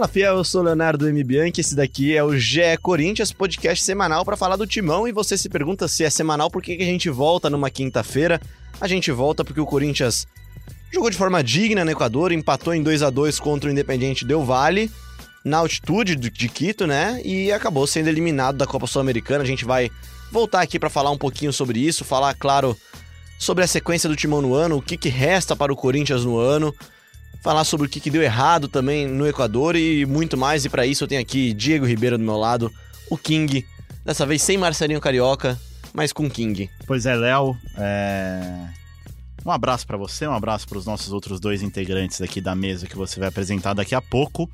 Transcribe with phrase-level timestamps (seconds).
[0.00, 1.22] Fala fiel, eu sou Leonardo M.
[1.22, 5.06] Bianchi, esse daqui é o GE Corinthians, podcast semanal para falar do timão.
[5.06, 8.40] E você se pergunta se é semanal, por que, a gente volta numa quinta-feira?
[8.80, 10.26] A gente volta porque o Corinthians
[10.90, 14.42] jogou de forma digna no Equador, empatou em 2 a 2 contra o Independiente Del
[14.42, 14.90] Valle,
[15.44, 17.20] na altitude de Quito, né?
[17.22, 19.44] E acabou sendo eliminado da Copa Sul-Americana.
[19.44, 19.90] A gente vai
[20.32, 22.74] voltar aqui para falar um pouquinho sobre isso, falar, claro,
[23.38, 26.38] sobre a sequência do timão no ano, o que, que resta para o Corinthians no
[26.38, 26.74] ano
[27.42, 30.64] falar sobre o que, que deu errado também no Equador e muito mais.
[30.64, 32.72] E para isso eu tenho aqui Diego Ribeiro do meu lado,
[33.10, 33.66] o King,
[34.04, 35.58] dessa vez sem Marcelinho Carioca,
[35.92, 36.70] mas com King.
[36.86, 37.56] Pois é, Léo.
[37.76, 38.68] É...
[39.44, 42.86] Um abraço para você, um abraço para os nossos outros dois integrantes aqui da mesa
[42.86, 44.50] que você vai apresentar daqui a pouco.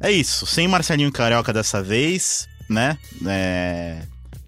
[0.00, 2.98] É isso, sem Marcelinho Carioca dessa vez, né?
[3.24, 4.02] É...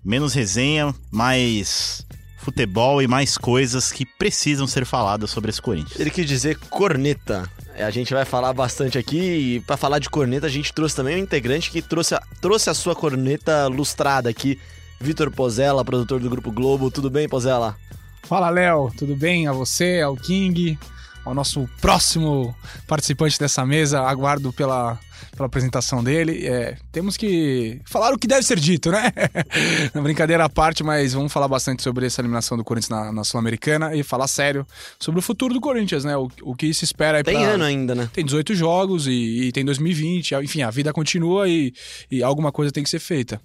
[0.05, 2.05] Menos resenha, mais
[2.45, 5.99] futebol e mais coisas que precisam ser faladas sobre esse Corinthians.
[5.99, 7.49] Ele quis dizer corneta.
[7.77, 11.17] A gente vai falar bastante aqui e para falar de corneta a gente trouxe também
[11.17, 14.61] um integrante que trouxe a, trouxe a sua corneta lustrada aqui,
[15.01, 16.91] Vitor Pozella, produtor do Grupo Globo.
[16.91, 17.77] Tudo bem, Pozella?
[18.23, 18.93] Fala, Léo.
[18.97, 19.49] Tudo bem?
[19.49, 20.79] A você, ao King,
[21.25, 22.55] ao nosso próximo
[22.87, 24.01] participante dessa mesa.
[24.01, 24.99] Aguardo pela
[25.35, 26.47] pela apresentação dele.
[26.47, 29.13] É, temos que falar o que deve ser dito, né?
[29.93, 33.25] na brincadeira à parte, mas vamos falar bastante sobre essa eliminação do Corinthians na, na
[33.25, 34.67] Sul-Americana e falar sério
[34.99, 36.17] sobre o futuro do Corinthians, né?
[36.17, 37.51] O, o que se espera aí Tem pra...
[37.51, 38.09] ano ainda, né?
[38.13, 41.73] Tem 18 jogos e, e tem 2020, enfim, a vida continua e,
[42.11, 43.41] e alguma coisa tem que ser feita.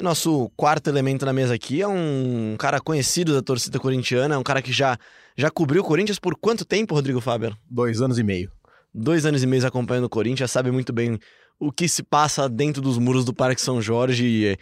[0.00, 4.62] Nosso quarto elemento na mesa aqui é um cara conhecido da torcida corintiana, um cara
[4.62, 4.96] que já,
[5.36, 7.54] já cobriu o Corinthians por quanto tempo, Rodrigo Faber?
[7.70, 8.50] Dois anos e meio
[8.94, 11.18] dois anos e meio acompanhando o Corinthians, sabe muito bem
[11.58, 14.56] o que se passa dentro dos muros do Parque São Jorge e eh,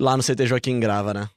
[0.00, 1.28] lá no CT Joaquim Grava, né?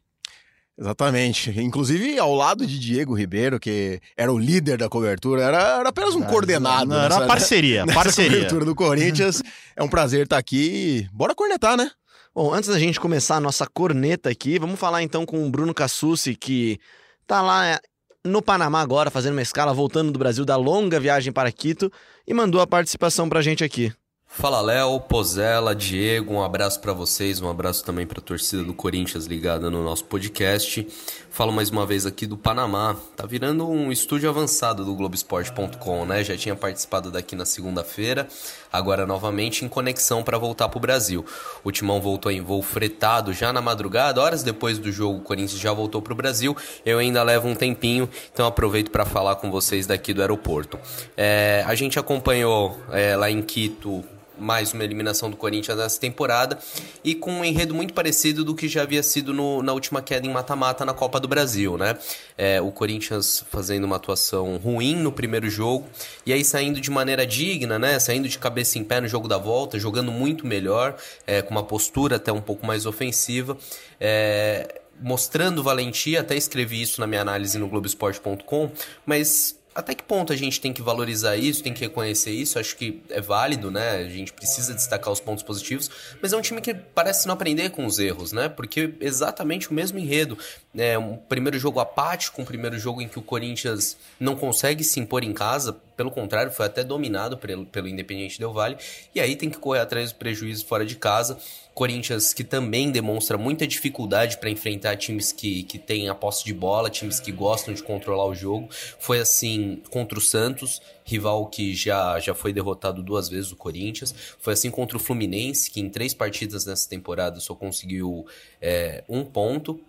[0.79, 1.51] Exatamente.
[1.59, 6.15] Inclusive ao lado de Diego Ribeiro, que era o líder da cobertura, era, era apenas
[6.15, 6.89] um coordenado.
[6.89, 8.37] Não, era parceria, nessa parceria.
[8.37, 9.43] cobertura do Corinthians.
[9.75, 11.07] é um prazer estar aqui.
[11.11, 11.91] Bora cornetar, né?
[12.33, 15.73] Bom, antes da gente começar a nossa corneta aqui, vamos falar então com o Bruno
[15.73, 16.79] Cassucci, que
[17.27, 17.77] tá lá
[18.23, 21.91] no Panamá agora, fazendo uma escala, voltando do Brasil da longa viagem para Quito
[22.25, 23.93] e mandou a participação pra gente aqui.
[24.33, 28.73] Fala Léo, Pozella, Diego, um abraço para vocês, um abraço também para a torcida do
[28.73, 30.87] Corinthians ligada no nosso podcast.
[31.29, 32.95] Falo mais uma vez aqui do Panamá.
[33.15, 36.23] Tá virando um estúdio avançado do Globoesporte.com, né?
[36.23, 38.25] Já tinha participado daqui na segunda-feira,
[38.71, 41.25] agora novamente em conexão para voltar para o Brasil.
[41.61, 45.59] O Timão voltou em voo fretado já na madrugada, horas depois do jogo, o Corinthians
[45.59, 46.55] já voltou para o Brasil.
[46.85, 50.79] Eu ainda levo um tempinho, então aproveito para falar com vocês daqui do aeroporto.
[51.17, 54.03] É, a gente acompanhou é, lá em Quito
[54.41, 56.57] mais uma eliminação do Corinthians nessa temporada
[57.03, 60.25] e com um enredo muito parecido do que já havia sido no, na última queda
[60.25, 61.97] em mata-mata na Copa do Brasil, né?
[62.37, 65.87] É, o Corinthians fazendo uma atuação ruim no primeiro jogo
[66.25, 67.99] e aí saindo de maneira digna, né?
[67.99, 70.95] Saindo de cabeça em pé no jogo da volta, jogando muito melhor,
[71.27, 73.57] é, com uma postura até um pouco mais ofensiva.
[73.99, 78.71] É, mostrando valentia, até escrevi isso na minha análise no Globoesporte.com,
[79.05, 82.59] mas até que ponto a gente tem que valorizar isso, tem que reconhecer isso?
[82.59, 83.97] Acho que é válido, né?
[83.97, 85.89] A gente precisa destacar os pontos positivos,
[86.21, 88.49] mas é um time que parece não aprender com os erros, né?
[88.49, 90.37] Porque exatamente o mesmo enredo.
[90.75, 94.99] É um primeiro jogo apático, um primeiro jogo em que o Corinthians não consegue se
[94.99, 98.75] impor em casa, pelo contrário, foi até dominado pelo, pelo Independiente Del Valle,
[99.13, 101.37] e aí tem que correr atrás do prejuízo fora de casa.
[101.75, 106.55] Corinthians que também demonstra muita dificuldade para enfrentar times que, que têm a posse de
[106.55, 108.67] bola, times que gostam de controlar o jogo.
[108.99, 114.13] Foi assim contra o Santos, rival que já, já foi derrotado duas vezes o Corinthians.
[114.39, 118.25] Foi assim contra o Fluminense, que em três partidas nessa temporada só conseguiu
[118.59, 119.79] é, um ponto.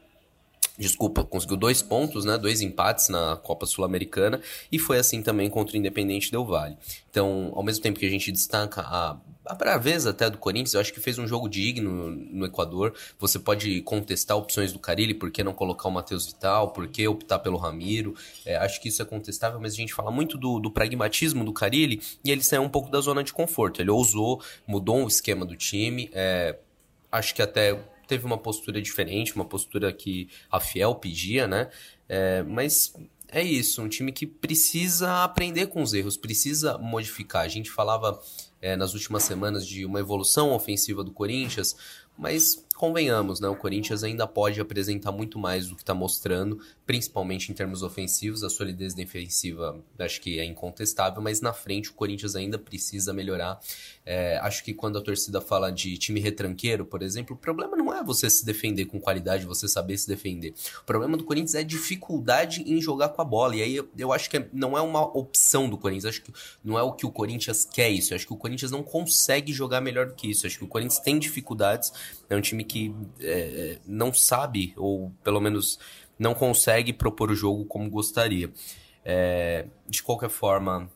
[0.78, 2.38] Desculpa, conseguiu dois pontos, né?
[2.38, 4.40] Dois empates na Copa Sul-Americana
[4.70, 6.78] e foi assim também contra o Independente Del Valle.
[7.10, 10.80] Então, ao mesmo tempo que a gente destaca a, a braveza até do Corinthians, eu
[10.80, 12.94] acho que fez um jogo digno no Equador.
[13.19, 17.06] Você pode contestar opções do Carilli, por que não colocar o Matheus Vital, por que
[17.06, 18.14] optar pelo Ramiro.
[18.46, 21.52] É, acho que isso é contestável, mas a gente fala muito do, do pragmatismo do
[21.52, 23.82] Carilli e ele saiu um pouco da zona de conforto.
[23.82, 26.08] Ele ousou, mudou o esquema do time.
[26.14, 26.56] É,
[27.10, 27.78] acho que até
[28.12, 31.70] teve uma postura diferente, uma postura que a Fiel pedia, né?
[32.06, 32.93] É, mas
[33.26, 37.43] é isso, um time que precisa aprender com os erros, precisa modificar.
[37.43, 38.20] A gente falava
[38.61, 41.75] é, nas últimas semanas de uma evolução ofensiva do Corinthians,
[42.17, 43.49] Mas convenhamos, né?
[43.49, 46.61] O Corinthians ainda pode apresentar muito mais do que está mostrando,
[46.92, 48.44] principalmente em termos ofensivos.
[48.44, 53.58] A solidez defensiva acho que é incontestável, mas na frente o Corinthians ainda precisa melhorar.
[54.04, 57.94] É, acho que quando a torcida fala de time retranqueiro, por exemplo, o problema não
[57.94, 60.52] é você se defender com qualidade, você saber se defender.
[60.82, 63.56] O problema do Corinthians é dificuldade em jogar com a bola.
[63.56, 66.04] E aí eu, eu acho que não é uma opção do Corinthians.
[66.04, 68.14] Acho que não é o que o Corinthians quer isso.
[68.14, 70.46] Acho que o Corinthians não consegue jogar melhor do que isso.
[70.46, 71.90] Acho que o Corinthians tem dificuldades.
[72.28, 75.78] É um time que é, não sabe, ou pelo menos
[76.22, 78.50] não consegue propor o jogo como gostaria.
[79.04, 80.88] É, de qualquer forma,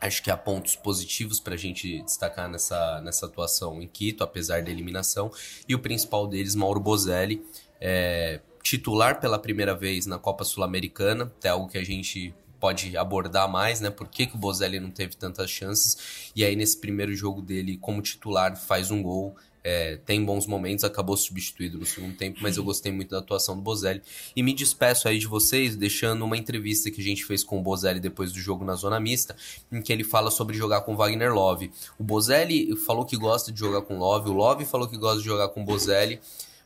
[0.00, 4.62] acho que há pontos positivos para a gente destacar nessa, nessa atuação em Quito, apesar
[4.62, 5.30] da eliminação.
[5.68, 7.44] E o principal deles, Mauro Bozelli,
[7.78, 13.48] é, titular pela primeira vez na Copa Sul-Americana, é algo que a gente pode abordar
[13.48, 13.90] mais, né?
[13.90, 16.32] Por que, que o Bozelli não teve tantas chances?
[16.34, 20.84] E aí, nesse primeiro jogo dele, como titular, faz um gol é, tem bons momentos,
[20.84, 24.02] acabou substituído no segundo tempo, mas eu gostei muito da atuação do Bozelli.
[24.34, 27.62] E me despeço aí de vocês, deixando uma entrevista que a gente fez com o
[27.62, 29.36] Bozelli depois do jogo na Zona Mista,
[29.70, 31.70] em que ele fala sobre jogar com Wagner Love.
[31.98, 35.26] O Bozelli falou que gosta de jogar com Love, o Love falou que gosta de
[35.26, 36.20] jogar com Bozelli,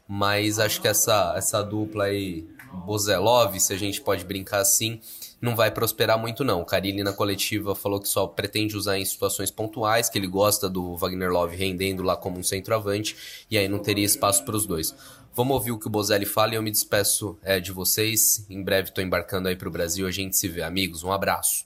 [0.06, 2.46] mas acho que essa, essa dupla aí,
[2.84, 5.00] Bozelov, se a gente pode brincar assim,
[5.42, 6.62] não vai prosperar muito não.
[6.62, 10.70] O Carilli na coletiva falou que só pretende usar em situações pontuais, que ele gosta
[10.70, 14.64] do Wagner Love rendendo lá como um centroavante, e aí não teria espaço para os
[14.64, 14.94] dois.
[15.34, 18.46] Vamos ouvir o que o Bozelli fala e eu me despeço é, de vocês.
[18.48, 20.62] Em breve estou embarcando aí para o Brasil, a gente se vê.
[20.62, 21.64] Amigos, um abraço.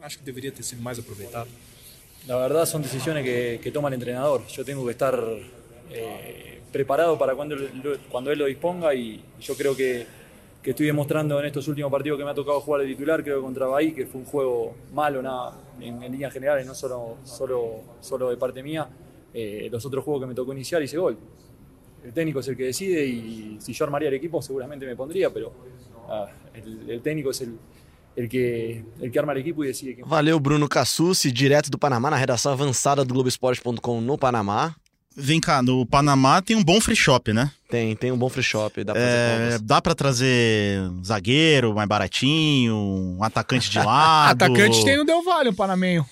[0.00, 1.48] Acho que deveria ter sido mais aproveitado.
[2.26, 4.42] La verdad son decisiones que, que toma el entrenador.
[4.48, 5.18] Yo tengo que estar
[5.90, 7.56] eh, preparado para cuando,
[8.10, 10.06] cuando él lo disponga y yo creo que
[10.62, 13.38] que estoy demostrando en estos últimos partidos que me ha tocado jugar de titular, creo
[13.38, 17.16] que contra Bahí, que fue un juego malo nada, en, en líneas generales, no solo,
[17.24, 18.88] solo, solo de parte mía,
[19.34, 21.18] eh, los otros juegos que me tocó iniciar hice gol.
[22.04, 25.30] El técnico es el que decide y si yo armaría el equipo seguramente me pondría,
[25.30, 25.52] pero
[26.08, 27.58] ah, el, el, técnico es el,
[28.14, 30.02] el que, el que arma el equipo e decide.
[30.04, 34.74] Valeu, Bruno Cassucci, direto do Panamá, na redação avançada do Globoesporte.com no Panamá.
[35.16, 37.50] Vem cá, no Panamá tem um bom free shop, né?
[37.68, 38.82] Tem, tem um bom free shop.
[38.84, 44.32] Dá pra, é, dá pra trazer um zagueiro mais baratinho, um atacante de lado.
[44.42, 46.06] atacante tem no Del Valle, um panamenho.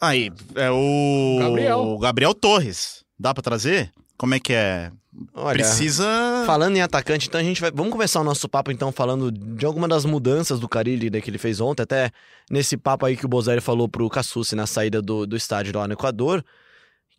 [0.00, 1.78] Aí, é o Gabriel.
[1.78, 3.04] o Gabriel Torres.
[3.18, 3.90] Dá pra trazer?
[4.16, 4.90] Como é que é?
[5.34, 6.04] Olha, Precisa.
[6.46, 7.70] Falando em atacante, então a gente vai.
[7.70, 11.30] Vamos começar o nosso papo, então, falando de alguma das mudanças do Carilli né, que
[11.30, 12.10] ele fez ontem, até
[12.50, 15.86] nesse papo aí que o Bozelli falou pro Cassucci na saída do, do estádio lá
[15.86, 16.44] no Equador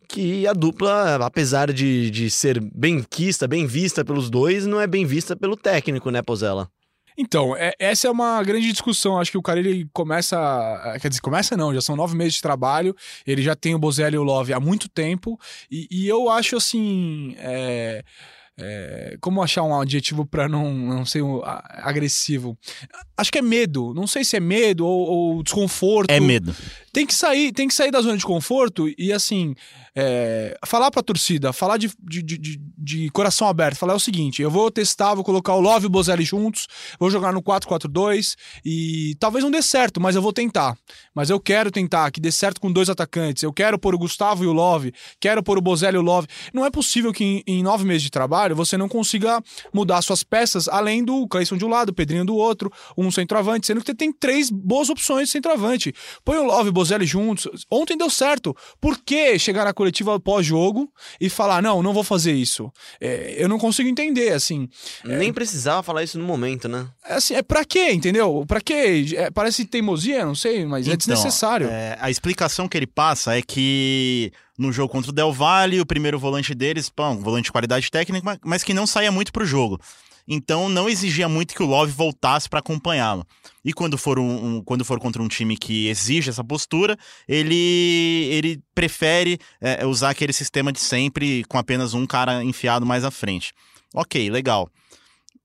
[0.08, 4.86] que a dupla, apesar de, de ser bem quista, bem vista pelos dois, não é
[4.86, 6.68] bem vista pelo técnico, né, Pozella?
[7.16, 9.18] Então, é, essa é uma grande discussão.
[9.18, 10.36] Acho que o cara ele começa.
[11.00, 12.94] Quer dizer, começa não, já são nove meses de trabalho.
[13.26, 15.38] Ele já tem o Bozelli e o Love há muito tempo.
[15.70, 17.34] E, e eu acho assim.
[17.38, 18.02] É,
[18.56, 22.58] é, como achar um adjetivo para não, não ser um, agressivo?
[23.16, 23.94] Acho que é medo.
[23.94, 26.10] Não sei se é medo ou, ou desconforto.
[26.10, 26.54] É medo.
[26.94, 29.56] Tem que sair, tem que sair da zona de conforto e assim.
[29.96, 34.50] É, falar pra torcida, falar de, de, de, de, coração aberto, falar o seguinte: eu
[34.50, 36.66] vou testar, vou colocar o Love e o Bozelli juntos,
[36.98, 40.76] vou jogar no 4-4-2 e talvez não dê certo, mas eu vou tentar.
[41.14, 43.44] Mas eu quero tentar que dê certo com dois atacantes.
[43.44, 46.26] Eu quero pôr o Gustavo e o Love, quero pôr o Bozelli e o Love.
[46.52, 49.40] Não é possível que em, em nove meses de trabalho você não consiga
[49.72, 53.80] mudar suas peças além do Cleison de um lado, Pedrinho do outro, um centroavante, sendo
[53.80, 55.94] que você tem três boas opções de centroavante.
[56.24, 57.64] Põe o Love e o Bozelli juntos.
[57.70, 58.54] Ontem deu certo.
[58.80, 62.70] Por que chegar na coletiva pós-jogo e falar, não, não vou fazer isso.
[63.00, 64.68] É, eu não consigo entender, assim.
[65.02, 66.86] Nem é, precisava falar isso no momento, né?
[67.04, 68.44] É, assim, é pra quê, entendeu?
[68.46, 69.06] Pra quê?
[69.16, 71.68] É, parece teimosia, não sei, mas é então, é desnecessário.
[71.98, 76.18] a explicação que ele passa é que no jogo contra o Del Valle, o primeiro
[76.18, 79.80] volante deles, pão, volante de qualidade técnica, mas que não saía muito pro jogo
[80.26, 83.26] então não exigia muito que o Love voltasse para acompanhá-lo.
[83.64, 86.96] E quando for, um, um, quando for contra um time que exige essa postura,
[87.28, 93.04] ele, ele prefere é, usar aquele sistema de sempre com apenas um cara enfiado mais
[93.04, 93.52] à frente.
[93.94, 94.68] Ok, legal.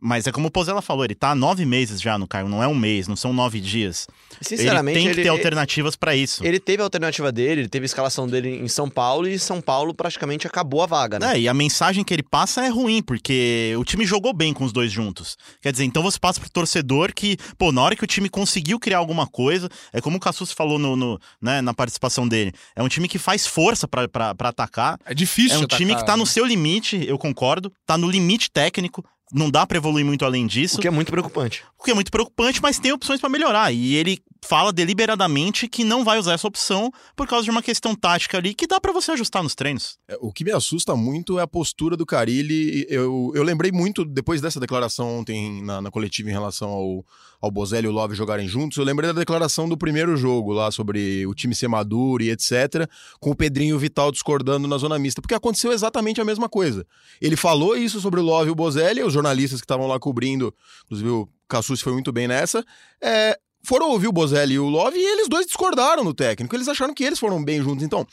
[0.01, 2.63] Mas é como o Pozella falou, ele tá há nove meses já no cargo, não
[2.63, 4.07] é um mês, não são nove dias.
[4.41, 6.45] Sinceramente, ele tem que ele, ter alternativas para isso.
[6.45, 9.59] Ele teve a alternativa dele, ele teve a escalação dele em São Paulo e São
[9.59, 11.35] Paulo praticamente acabou a vaga, né?
[11.35, 14.63] É, e a mensagem que ele passa é ruim, porque o time jogou bem com
[14.63, 15.35] os dois juntos.
[15.61, 18.79] Quer dizer, então você passa pro torcedor que, pô, na hora que o time conseguiu
[18.79, 22.81] criar alguma coisa, é como o Cassus falou no, no né, na participação dele, é
[22.81, 24.97] um time que faz força para atacar.
[25.05, 26.29] É difícil É um atacar, time que tá no né?
[26.29, 30.77] seu limite, eu concordo, tá no limite técnico, não dá para evoluir muito além disso.
[30.77, 31.63] O que é muito preocupante.
[31.77, 33.71] O que é muito preocupante, mas tem opções para melhorar.
[33.71, 37.93] E ele fala deliberadamente que não vai usar essa opção por causa de uma questão
[37.93, 39.97] tática ali que dá para você ajustar nos treinos.
[40.07, 42.85] É, o que me assusta muito é a postura do Carilli.
[42.89, 47.05] Eu, eu lembrei muito, depois dessa declaração ontem na, na coletiva em relação ao,
[47.41, 50.71] ao Bozelli e o Love jogarem juntos, eu lembrei da declaração do primeiro jogo lá
[50.71, 55.21] sobre o time ser maduro e etc., com o Pedrinho Vital discordando na zona mista,
[55.21, 56.85] porque aconteceu exatamente a mesma coisa.
[57.21, 60.53] Ele falou isso sobre o Love e o Bozelli, os jornalistas que estavam lá cobrindo,
[60.85, 62.63] inclusive o Cassus foi muito bem nessa,
[63.01, 66.55] é, foram ouvir o Bozelli e o Love e eles dois discordaram no técnico.
[66.55, 67.83] Eles acharam que eles foram bem juntos.
[67.83, 68.05] Então,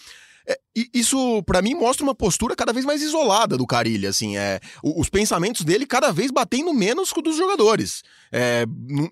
[0.48, 0.56] é,
[0.94, 5.08] isso para mim mostra uma postura cada vez mais isolada do Carilli, assim, é, os
[5.08, 8.02] pensamentos dele cada vez batendo menos com dos jogadores.
[8.30, 8.64] É,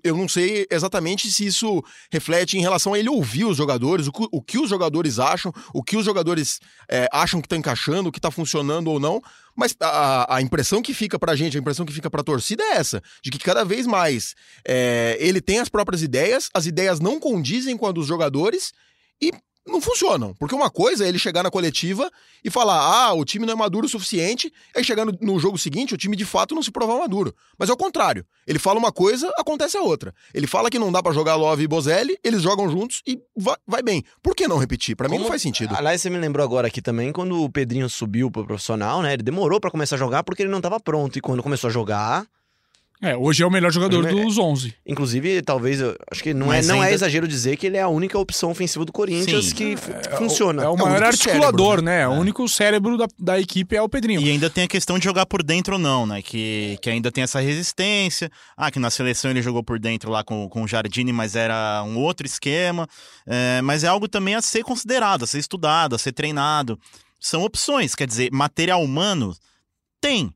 [0.05, 4.13] eu não sei exatamente se isso reflete em relação a ele ouvir os jogadores, o,
[4.31, 8.13] o que os jogadores acham, o que os jogadores é, acham que tá encaixando, o
[8.13, 9.21] que tá funcionando ou não,
[9.57, 12.77] mas a, a, impressão que fica pra gente, a impressão que fica pra torcida é
[12.77, 14.35] essa: de que cada vez mais
[14.67, 18.73] é, ele tem as próprias ideias, as ideias não condizem com a dos jogadores
[19.21, 19.33] e
[19.67, 20.35] não funcionam.
[20.35, 22.11] Porque uma coisa é ele chegar na coletiva
[22.45, 25.59] e falar: ah, o time não é maduro o suficiente, aí chegar no, no, jogo
[25.59, 27.35] seguinte, o time de fato não se provar maduro.
[27.59, 28.25] Mas é o contrário.
[28.47, 30.15] Ele fala uma coisa, acontece a outra.
[30.33, 33.57] Ele fala que não dá para jogar Love e Bozelli, eles jogam juntos e vai,
[33.67, 34.05] vai bem.
[34.23, 34.97] Por que não repetir?
[34.97, 35.75] Para mim não faz sentido.
[35.75, 39.15] Aliás, você me lembrou agora aqui também, quando o Pedrinho subiu pro profissional, né?
[39.15, 41.17] Ele demorou para começar a jogar porque ele não tava pronto.
[41.17, 42.27] E quando começou a jogar
[43.05, 44.75] é, hoje é o melhor jogador é, dos 11.
[44.87, 46.91] Inclusive, talvez, eu acho que não, é, não é ainda...
[46.91, 49.55] é exagero dizer que ele é a única opção ofensiva do Corinthians Sim.
[49.55, 50.63] que é, funciona.
[50.63, 51.99] É o, é o maior é o articulador, cérebro, né?
[51.99, 52.09] né?
[52.09, 54.21] O único cérebro da, da equipe é o Pedrinho.
[54.21, 56.23] E ainda tem a questão de jogar por dentro ou não, né?
[56.23, 58.31] Que, que ainda tem essa resistência.
[58.57, 61.83] Ah, que na seleção ele jogou por dentro lá com, com o Jardine, mas era
[61.87, 62.89] um outro esquema.
[63.27, 66.79] É, mas é algo também a ser considerado, a ser estudado, a ser treinado.
[67.21, 69.35] São opções, quer dizer, material humano
[70.01, 70.33] tem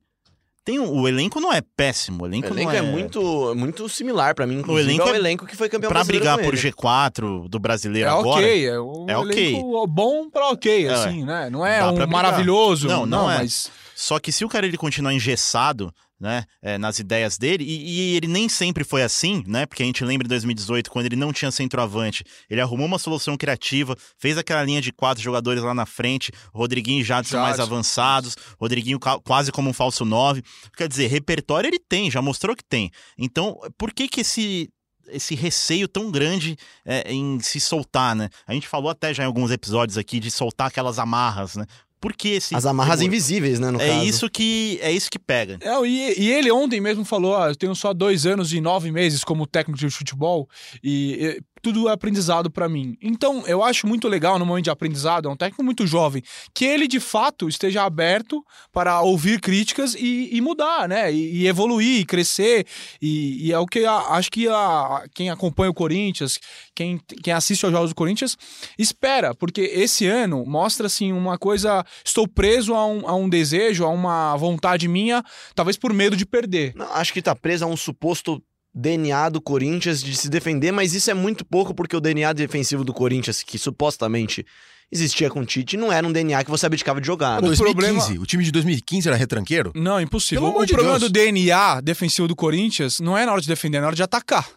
[0.68, 2.24] tem um, o elenco não é péssimo.
[2.24, 2.76] O elenco, o elenco é...
[2.76, 2.82] é...
[2.82, 5.16] muito, muito similar para mim, inclusive, o elenco ao é...
[5.16, 8.44] elenco que foi campeão pra brigar por G4 do brasileiro é agora.
[8.44, 10.92] Okay, é um é ok, bom pra ok, é.
[10.92, 11.48] assim, né?
[11.48, 12.86] Não é um maravilhoso.
[12.86, 13.38] Não, não, não é.
[13.38, 13.70] Mas...
[13.94, 18.16] Só que se o cara ele continuar engessado, né, é, nas ideias dele, e, e,
[18.16, 21.32] ele nem sempre foi assim, né, porque a gente lembra em 2018, quando ele não
[21.32, 25.86] tinha centroavante, ele arrumou uma solução criativa, fez aquela linha de quatro jogadores lá na
[25.86, 30.42] frente, Rodriguinho e Jadson mais avançados, Rodriguinho quase como um falso nove,
[30.76, 34.70] quer dizer, repertório ele tem, já mostrou que tem, então por que que esse
[35.10, 38.28] esse receio tão grande é, em se soltar, né?
[38.46, 41.64] A gente falou até já em alguns episódios aqui de soltar aquelas amarras, né?
[42.00, 42.54] Por que esse.
[42.54, 43.70] As amarras invisíveis, né?
[43.70, 44.04] No é caso.
[44.04, 45.58] isso que é isso que pega.
[45.60, 48.90] É, e, e, ele ontem mesmo falou: ah, eu tenho só dois anos e nove
[48.92, 50.48] meses como técnico de futebol.
[50.82, 52.96] E, tudo é aprendizado para mim.
[53.00, 56.22] Então, eu acho muito legal no momento de aprendizado, é um técnico muito jovem,
[56.54, 61.12] que ele de fato esteja aberto para ouvir críticas e, e mudar, né?
[61.12, 62.66] E, e, evoluir, e crescer.
[63.00, 66.38] E, e, é o que a, acho que a, quem acompanha o Corinthians,
[66.74, 68.36] quem, quem assiste aos jogos do Corinthians,
[68.78, 71.84] espera, porque esse ano mostra assim uma coisa.
[72.04, 75.22] Estou preso a um, a um desejo, a uma vontade minha,
[75.54, 76.72] talvez por medo de perder.
[76.74, 78.42] Não, acho que tá preso a um suposto
[78.78, 82.84] DNA do Corinthians de se defender, mas isso é muito pouco porque o DNA defensivo
[82.84, 84.46] do Corinthians, que supostamente
[84.90, 87.38] existia com o Tite, não era um DNA que você abdicava de jogar.
[87.38, 88.22] O 2015, problema...
[88.22, 89.72] o time de 2015 era retranqueiro?
[89.74, 90.44] Não, impossível.
[90.44, 91.10] Pelo o de problema Deus.
[91.10, 94.02] do DNA defensivo do Corinthians não é na hora de defender, é na hora de
[94.04, 94.48] atacar.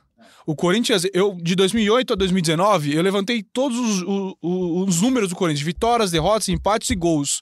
[0.45, 5.35] O Corinthians, eu de 2008 a 2019, eu levantei todos os, os, os, números do
[5.35, 7.41] Corinthians: vitórias, derrotas, empates e gols.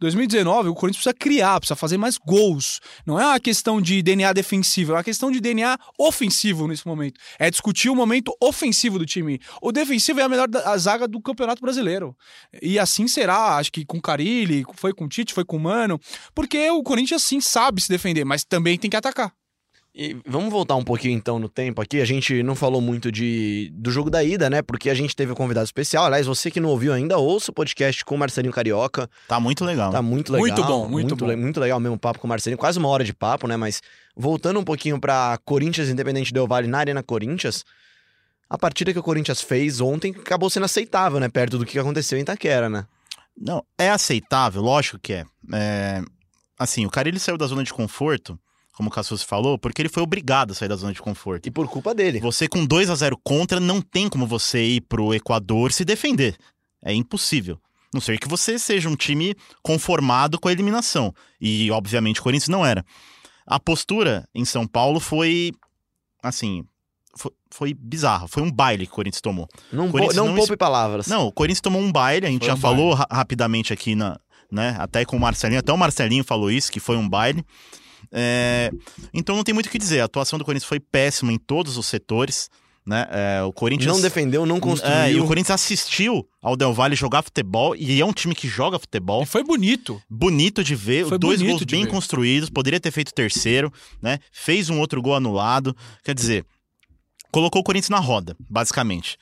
[0.00, 2.80] 2019, o Corinthians precisa criar, precisa fazer mais gols.
[3.06, 7.20] Não é uma questão de DNA defensivo, é uma questão de DNA ofensivo nesse momento.
[7.38, 9.38] É discutir o momento ofensivo do time.
[9.60, 12.16] O defensivo é a melhor da, a zaga do Campeonato Brasileiro.
[12.62, 16.00] E assim será, acho que com Carilli, foi com Tite, foi com Mano,
[16.34, 19.32] porque o Corinthians sim sabe se defender, mas também tem que atacar.
[19.92, 22.00] E vamos voltar um pouquinho então no tempo aqui.
[22.00, 24.62] A gente não falou muito de, do jogo da ida, né?
[24.62, 26.04] Porque a gente teve um convidado especial.
[26.04, 29.10] Aliás, você que não ouviu ainda, ouça o podcast com o Marcelinho Carioca.
[29.26, 29.90] Tá muito legal.
[29.90, 30.46] Tá muito legal.
[30.46, 31.36] Muito bom, muito, muito bom.
[31.36, 32.56] muito legal mesmo o papo com o Marcelinho.
[32.56, 33.56] Quase uma hora de papo, né?
[33.56, 33.82] Mas
[34.16, 37.64] voltando um pouquinho pra Corinthians Independente Del Vale na Arena Corinthians,
[38.48, 41.28] a partida que o Corinthians fez ontem acabou sendo aceitável, né?
[41.28, 42.86] Perto do que aconteceu em Itaquera, né?
[43.36, 45.24] Não, é aceitável, lógico que é.
[45.52, 46.02] é...
[46.56, 48.38] Assim, o cara ele saiu da zona de conforto
[48.80, 51.46] como o Cassus falou, porque ele foi obrigado a sair da zona de conforto.
[51.46, 52.18] E por culpa dele.
[52.20, 56.34] Você com 2 a 0 contra, não tem como você ir pro Equador se defender.
[56.82, 57.60] É impossível.
[57.92, 61.12] Não ser que você seja um time conformado com a eliminação.
[61.38, 62.82] E, obviamente, o Corinthians não era.
[63.46, 65.52] A postura em São Paulo foi.
[66.22, 66.64] Assim.
[67.14, 68.28] Foi, foi bizarra.
[68.28, 69.46] Foi um baile que o Corinthians tomou.
[69.70, 71.06] Não, Corinthians não, não poupe palavras.
[71.06, 72.26] Não, o Corinthians tomou um baile.
[72.26, 74.18] A gente foi já um falou ra rapidamente aqui na.
[74.50, 77.44] Né, até com o Marcelinho, até o Marcelinho falou isso, que foi um baile.
[78.12, 78.70] É,
[79.12, 80.00] então não tem muito o que dizer.
[80.00, 82.48] A atuação do Corinthians foi péssima em todos os setores.
[82.86, 83.06] né?
[83.10, 84.94] É, o Corinthians Não defendeu, não construiu.
[84.96, 88.48] É, e o Corinthians assistiu ao Del Valle jogar futebol, e é um time que
[88.48, 89.22] joga futebol.
[89.22, 90.00] E foi bonito.
[90.08, 91.90] Bonito de ver, Foi dois gols bem ver.
[91.90, 94.18] construídos, poderia ter feito o terceiro, né?
[94.32, 95.76] Fez um outro gol anulado.
[96.02, 96.44] Quer dizer,
[97.30, 99.16] colocou o Corinthians na roda, basicamente.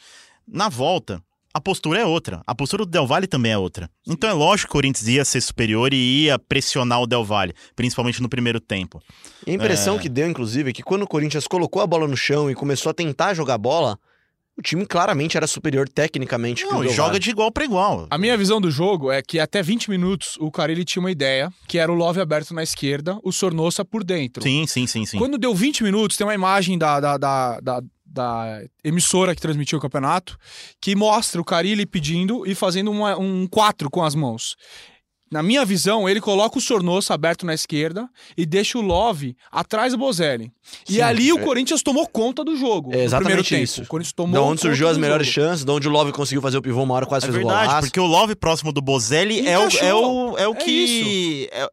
[0.46, 1.22] Na volta,
[1.54, 2.42] a postura é outra.
[2.46, 3.90] A postura do Del Valle também é outra.
[4.06, 7.54] Então é lógico que o Corinthians ia ser superior e ia pressionar o Del Valle,
[7.74, 9.00] principalmente no primeiro tempo.
[9.46, 9.98] E a impressão É.
[9.98, 12.90] que deu, inclusive, é que quando o Corinthians colocou a bola no chão e começou
[12.90, 13.98] a tentar jogar bola,
[14.56, 17.64] o time claramente era superior tecnicamente que Não, o e Del joga de igual para
[17.64, 18.06] igual.
[18.10, 21.48] A minha visão do jogo é que até 20 minutos o Carilli tinha uma ideia,
[21.68, 24.42] que era o Love aberto na esquerda, o Sornosa por dentro.
[24.42, 25.16] Sim, sim, sim, sim.
[25.16, 29.78] Quando deu 20 minutos, tem uma imagem da, da, da, da- da emissora que transmitiu
[29.78, 30.36] o campeonato
[30.80, 34.56] que mostra o Carilli pedindo e fazendo uma- um 4 com as mãos.
[35.30, 39.92] Na minha visão, ele coloca o Sornosa aberto na esquerda e deixa o Love atrás
[39.92, 40.50] do Bozelli.
[40.88, 42.90] E Sim, ali o é- Corinthians tomou conta do jogo.
[42.94, 43.62] É no exatamente primeiro tempo.
[43.62, 43.82] isso.
[43.82, 45.34] O Corinthians De tomou onde surgiu conta as melhores jogo.
[45.48, 47.46] chances, de onde o Love conseguiu fazer o pivô uma hora, quase É fez o
[47.46, 47.86] verdade, golaço.
[47.88, 51.48] porque o Love próximo do Bozelli é o, é o, é o É que.
[51.52, 51.68] É,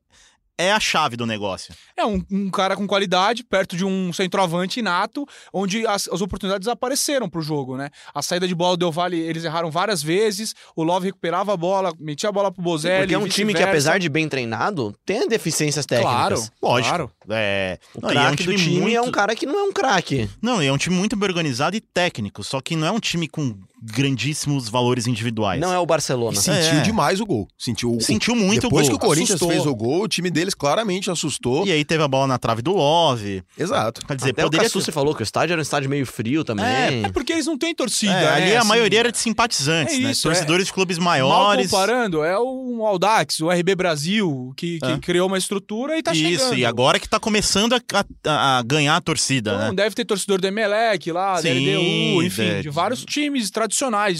[0.58, 1.74] é a chave do negócio.
[1.98, 6.68] É um, um cara com qualidade, perto de um centroavante inato, onde as, as oportunidades
[6.68, 7.90] apareceram pro jogo, né?
[8.14, 11.58] A saída de bola do Del Valle, eles erraram várias vezes, o Love recuperava a
[11.58, 13.00] bola, metia a bola pro Bozelli.
[13.02, 16.16] Porque é um time que, apesar de bem treinado, tem deficiências técnicas.
[16.16, 16.90] Claro, Lógico.
[16.90, 17.12] claro.
[17.30, 18.96] É, O não, e é um craque do time muito...
[18.98, 20.30] é um cara que não é um craque.
[20.42, 23.00] Não, e é um time muito bem organizado e técnico, só que não é um
[23.00, 23.58] time com
[23.94, 25.60] grandíssimos valores individuais.
[25.62, 26.38] Não é o Barcelona.
[26.38, 26.82] E sentiu É.
[26.82, 27.48] demais o gol.
[27.58, 29.10] Sentiu, Sentiu muito Depois o que o gol.
[29.10, 29.50] Corinthians Assustou.
[29.50, 31.66] fez o gol, o time deles claramente assustou.
[31.66, 33.44] E aí teve a bola na trave do Love.
[33.58, 34.06] Exato.
[34.06, 36.44] Quer dizer, Até o poderia Cassucci falou que o estádio era um estádio meio frio
[36.44, 36.66] também.
[37.06, 38.12] É porque eles não têm torcida.
[38.14, 38.30] É, né?
[38.34, 40.12] ali a Assim, maioria era de simpatizantes, É né?
[40.12, 41.70] isso, Torcedores de clubes Mal maiores.
[41.70, 44.98] comparando, é o Audax, o RB Brasil, que, que É.
[44.98, 46.58] criou uma estrutura e tá Isso, chegando.
[46.58, 47.82] e agora que tá começando a,
[48.26, 49.74] a- a ganhar a torcida, Então, né?
[49.76, 52.62] deve ter torcedor do Emelec lá, da Sim, LDU, enfim, é.
[52.62, 53.75] de vários times tradicionais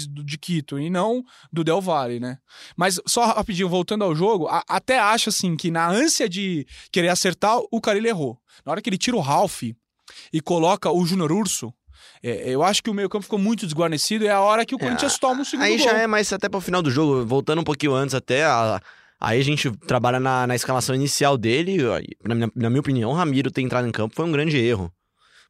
[0.06, 1.22] do- de Quito e não
[1.52, 2.38] do Del Valle, né?
[2.76, 7.08] Mas só rapidinho, voltando ao jogo, a- até acho assim que na ânsia de querer
[7.08, 8.38] acertar, o Carilho errou.
[8.64, 9.62] Na hora que ele tira o Ralph
[10.32, 11.72] e coloca o Júnior Urso,
[12.22, 14.78] é, eu acho que o meio-campo ficou muito desguarnecido e é a hora que o
[14.78, 15.86] Corinthians toma o segundo Aí gol.
[15.86, 18.80] já é mais até pro final do jogo, voltando um pouquinho antes até, a-
[19.20, 21.78] aí a gente trabalha na, na escalação inicial dele,
[22.24, 24.92] na minha, na minha opinião, o Ramiro ter entrado em campo foi um grande erro.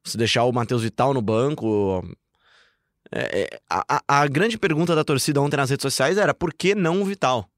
[0.05, 2.03] Você deixar o Matheus Vital no banco...
[3.13, 6.75] é, é, a, a- grande pergunta da torcida ontem nas redes sociais era por que
[6.75, 7.49] não o Vital?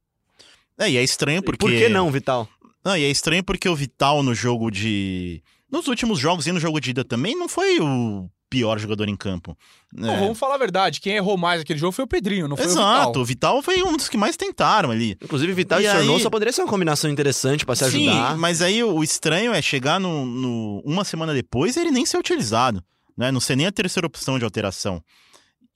[0.78, 1.58] É, e é estranho porque.
[1.58, 2.48] Por que não o Vital?
[2.84, 5.42] Não, e é estranho porque o Vital no jogo de.
[5.70, 9.16] Nos últimos jogos e no jogo de ida também não foi o pior jogador em
[9.16, 9.54] campo.
[9.92, 10.18] Não, É.
[10.20, 12.68] vamos falar a verdade, quem errou mais aquele jogo foi o Pedrinho, não foi o
[12.68, 13.22] Exato, Vital.
[13.22, 15.18] o Vital foi um dos que mais tentaram ali.
[15.22, 18.32] Inclusive, Vital e, E aí- Sornosa poderia ser uma combinação interessante pra se ajudar.
[18.32, 21.90] Sim, mas aí o, o estranho é chegar no, no- uma semana depois e ele
[21.90, 22.82] nem ser utilizado,
[23.14, 23.30] né?
[23.30, 25.02] Não ser nem a terceira opção de alteração.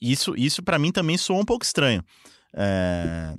[0.02, 2.02] Isso, isso para mim também soou um pouco estranho.
[2.52, 3.34] É,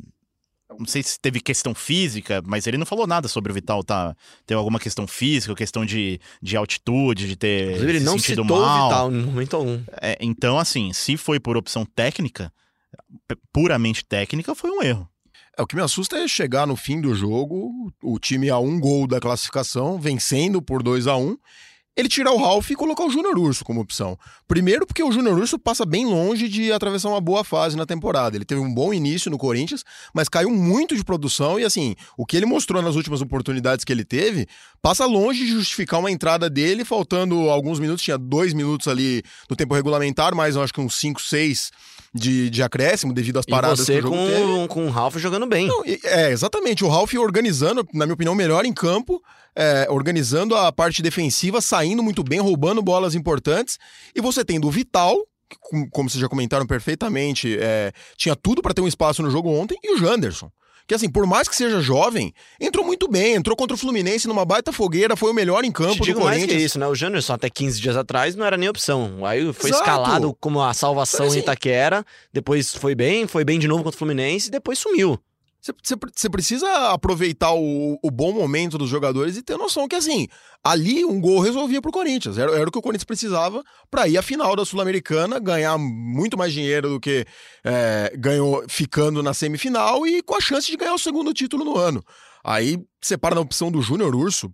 [0.80, 4.16] Não sei se teve questão física, mas ele não falou nada sobre o Vital tá
[4.46, 8.44] ter alguma questão física, questão de, de altitude, de ter Inclusive, ele se não sentido
[8.44, 8.80] citou mal.
[8.80, 9.82] o Vital em momento algum.
[10.02, 12.52] É, então, assim, se foi por opção técnica,
[13.52, 15.10] puramente técnica, foi um erro.
[15.58, 18.80] É, o que me assusta é chegar no fim do jogo, o time a um
[18.80, 21.38] gol da classificação, vencendo por 2 a 1 um,
[21.96, 24.18] ele tirar o Ralph e colocar o Júnior Urso como opção.
[24.48, 28.36] Primeiro porque o Júnior Urso passa bem longe de atravessar uma boa fase na temporada.
[28.36, 32.26] Ele teve um bom início no Corinthians, mas caiu muito de produção e assim, o
[32.26, 34.48] que ele mostrou nas últimas oportunidades que ele teve,
[34.84, 39.56] passa longe de justificar uma entrada dele, faltando alguns minutos, tinha dois minutos ali no
[39.56, 41.72] tempo regulamentar, mais acho que uns 5, 6
[42.14, 44.42] de, de acréscimo devido às E paradas você que o jogo teve.
[44.44, 45.68] com, com o Ralf jogando bem.
[45.68, 46.84] Não, e- é, exatamente.
[46.84, 49.24] O Ralf organizando, na minha opinião, melhor em campo,
[49.56, 53.80] é, organizando a parte defensiva, saindo muito bem, roubando bolas importantes.
[54.14, 55.16] E você tendo o Vital,
[55.50, 59.32] que, com- como vocês já comentaram perfeitamente, é, tinha tudo para ter um espaço no
[59.32, 60.52] jogo ontem, e o Janderson.
[60.88, 64.44] Que assim, por mais que seja jovem, entrou muito bem, entrou contra o Fluminense numa
[64.46, 66.64] baita fogueira, foi o melhor em campo Te do digo mais que Corinthians.
[66.72, 66.88] isso, né?
[66.88, 69.26] O Janderson até 15 dias atrás não era nem opção.
[69.26, 69.84] Aí foi Exato.
[69.84, 73.84] escalado como a salvação Mas, em assim, Itaquera, depois foi bem, foi bem de novo
[73.84, 75.20] contra o Fluminense e depois sumiu.
[76.14, 80.28] Você precisa aproveitar o, o bom momento dos jogadores e ter noção que, assim,
[80.62, 82.38] ali um gol resolvia pro Corinthians.
[82.38, 86.38] Era, era o que o Corinthians precisava para ir à final da Sul-Americana, ganhar muito
[86.38, 87.26] mais dinheiro do que
[87.64, 91.78] é, ganhou ficando na semifinal e com a chance de ganhar o segundo título no
[91.78, 92.04] ano.
[92.44, 94.50] Aí separa na opção do Júnior Urso,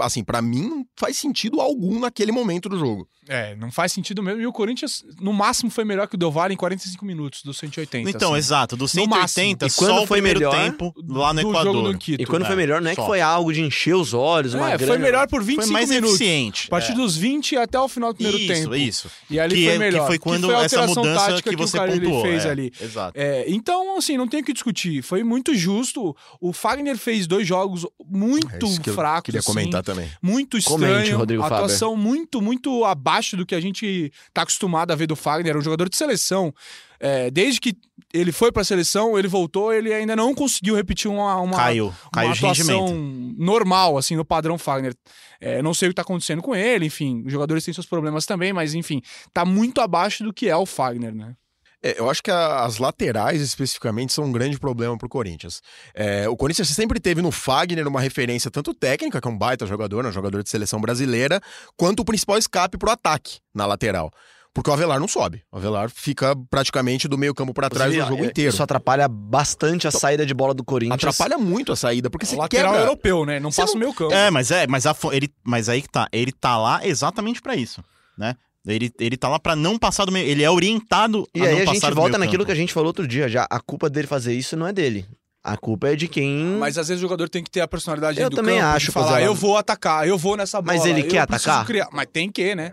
[0.00, 3.06] assim, para mim não faz sentido algum naquele momento do jogo.
[3.28, 4.40] É, não faz sentido mesmo.
[4.42, 7.56] E o Corinthians, no máximo, foi melhor que o Del Valle em 45 minutos, dos
[7.58, 8.10] 180.
[8.10, 8.38] Então, assim.
[8.38, 9.68] exato, do No 180, máximo.
[9.68, 11.72] E quando só o foi primeiro melhor, tempo lá no do Equador.
[11.74, 12.20] jogo do Quito.
[12.20, 13.06] E quando É, foi melhor, não é que só.
[13.06, 14.92] foi algo de encher os olhos, uma É, grana.
[14.92, 16.16] foi melhor por 25 Foi mais minutos.
[16.16, 16.66] eficiente.
[16.66, 16.94] A partir é.
[16.96, 18.74] dos 20 até o final do primeiro isso, tempo.
[18.74, 20.00] Isso, E ali que, foi é- melhor.
[20.00, 22.22] que foi quando foi a essa mudança tática que você o Carille pontuou.
[22.22, 22.72] fez é, ali.
[22.80, 23.12] Exato.
[23.16, 25.00] É, então, assim, não tem o que discutir.
[25.02, 26.16] Foi muito justo.
[26.40, 29.24] O Fagner fez dois jogos muito É que fracos.
[29.26, 30.10] Queria assim, comentar também.
[30.20, 31.18] Muito Comente, estranho.
[31.18, 31.56] Rodrigo Faber.
[31.56, 35.50] atuação muito, muito abaixo do que a gente tá acostumado a ver do Fagner.
[35.50, 36.54] Era um jogador de seleção.
[37.00, 37.74] É, desde que
[38.12, 42.28] ele foi pra seleção, ele voltou, ele ainda não conseguiu repetir uma, uma, Caiu, caiu
[42.28, 43.42] uma atuação rendimento.
[43.42, 44.94] normal, assim, no padrão Fagner.
[45.40, 48.24] É, não sei o que tá acontecendo com ele, enfim, os jogadores têm seus problemas
[48.24, 51.34] também, mas enfim, tá muito abaixo do que é o Fagner, né?
[51.82, 55.60] É, eu acho que a- as laterais, especificamente, são um grande problema pro Corinthians.
[55.94, 59.66] É, o Corinthians sempre teve no Fagner uma referência tanto técnica, que é um baita
[59.66, 61.40] jogador, né, um jogador de seleção brasileira,
[61.76, 64.10] quanto o principal escape pro ataque na lateral.
[64.54, 65.42] Porque o Avelar não sobe.
[65.50, 68.52] O Avelar fica praticamente do meio campo para trás o jogo é, inteiro.
[68.52, 71.02] Isso atrapalha bastante a saída de bola do Corinthians.
[71.02, 72.86] Atrapalha muito a saída, porque você lateral quebra...
[72.86, 73.40] europeu, né?
[73.40, 74.12] Não Você passa não- o meio campo.
[74.12, 76.06] É, mas é, mas, a ele, mas aí que tá.
[76.12, 77.82] Ele tá lá exatamente pra isso,
[78.16, 78.36] né?
[78.66, 80.28] Ele, ele tá lá pra não passar do meio.
[80.28, 82.46] Ele é orientado E a aí não a gente volta naquilo campo.
[82.46, 83.28] que a gente falou outro dia.
[83.28, 85.04] Já a culpa dele fazer isso não é dele.
[85.44, 86.44] A culpa é de quem.
[86.60, 88.76] Mas às vezes o jogador tem que ter a personalidade Eu do também campo, de
[88.76, 89.26] acho, falar, Pozella.
[89.26, 90.76] eu vou atacar, eu vou nessa bola.
[90.78, 91.66] Mas ele eu quer atacar?
[91.66, 91.88] criar.
[91.92, 92.72] Mas tem que, né?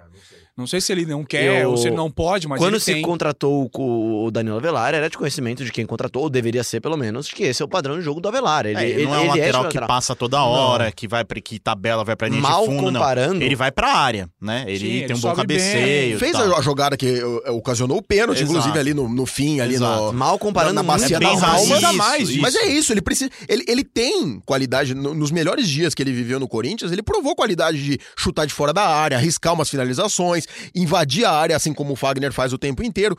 [0.59, 2.79] Não sei se ele não quer Eu- ou se ele não pode, mas Quando ele
[2.81, 3.01] se tem.
[3.01, 6.97] contratou o o Danilo Avelar, era de conhecimento de quem contratou, ou deveria ser pelo
[6.97, 8.65] menos, que esse é o padrão de jogo do Avelar.
[8.65, 11.07] Ele, É, ele ele- não é um ele lateral esse que passa toda hora, que
[11.07, 12.99] vai pra, que tabela, vai pra linha Mal de fundo, não.
[12.99, 14.65] comparando, Ele vai pra área, né?
[14.67, 16.19] Ele Sim, tem ele um bom cabeceio.
[16.19, 16.55] Fez tal.
[16.57, 17.07] a, jogada que
[17.45, 18.51] eh, ocasionou o pênalti, Exato.
[18.51, 20.03] inclusive ali no, no fim, ali Exato.
[20.07, 20.13] no...
[20.13, 22.41] mal comparando na muito bacia bem da alma, mais, isso.
[22.41, 23.31] Mas é isso, ele precisa.
[23.47, 24.93] Ele, ele tem qualidade.
[24.93, 28.53] no- nos melhores dias que ele viveu no Corinthians, ele provou qualidade de chutar de
[28.53, 30.45] fora da área, arriscar umas finalizações,
[30.75, 33.17] invadir a área, assim como o Fagner faz o tempo inteiro.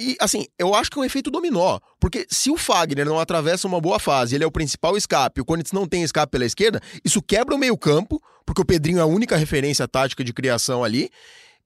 [0.00, 1.80] E, assim, eu acho que é um efeito dominó.
[1.98, 5.44] Porque se o Fagner não atravessa uma boa fase, ele é o principal escape, o
[5.44, 9.06] Corinthians não tem escape pela esquerda, isso quebra o meio-campo, porque o Pedrinho é a
[9.06, 11.10] única referência tática de criação ali.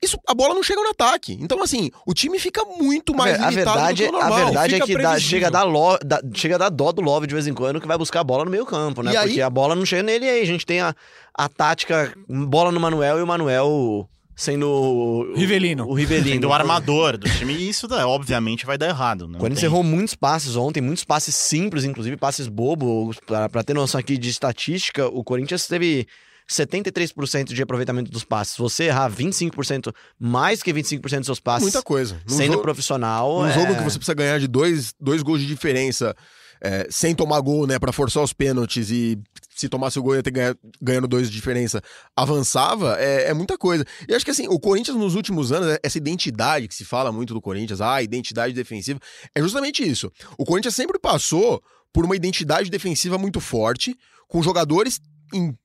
[0.00, 1.38] Isso, a bola não chega no ataque.
[1.40, 4.44] Então, assim, o time fica muito mais a verdade, do que o a normal.
[4.46, 7.26] verdade é que dá- chega, a dar lo, dá- chega a dar dó do Love
[7.28, 9.12] de vez em quando que vai buscar a bola no meio campo, né?
[9.12, 10.92] E aí- Porque a bola não chega nele e aí a gente tem a,
[11.34, 15.86] a tática bola no Manuel e o Manuel sendo o- Rivelino.
[15.86, 16.30] O Rivelino.
[16.34, 19.28] Sendo o armador do time, e isso dá- obviamente vai dar errado.
[19.28, 23.18] Não O Corinthians tem- errou muitos passes ontem, muitos passes simples, inclusive passes bobos.
[23.26, 26.06] Pra, pra ter noção aqui de estatística, o Corinthians teve
[26.48, 28.56] 73% de aproveitamento dos passes.
[28.56, 32.20] Você errar 25%, mais que 25% dos seus passes, Muita coisa.
[32.28, 33.40] Num sendo jogo- profissional.
[33.40, 33.52] Um é...
[33.52, 36.14] jogo que você precisa ganhar de dois, dois gols de diferença
[36.62, 37.78] é, sem tomar gol, né?
[37.78, 39.18] Pra forçar os pênaltis e
[39.54, 41.82] se tomasse o gol ia ter ganha, ganhando dois de diferença,
[42.16, 43.84] avançava, é, é muita coisa.
[44.08, 47.34] E acho que assim, o Corinthians nos últimos anos, essa identidade que se fala muito
[47.34, 49.00] do Corinthians, ah, identidade defensiva,
[49.34, 50.10] é justamente isso.
[50.38, 53.96] O Corinthians sempre passou por uma identidade defensiva muito forte,
[54.28, 55.00] com jogadores
[55.34, 55.56] em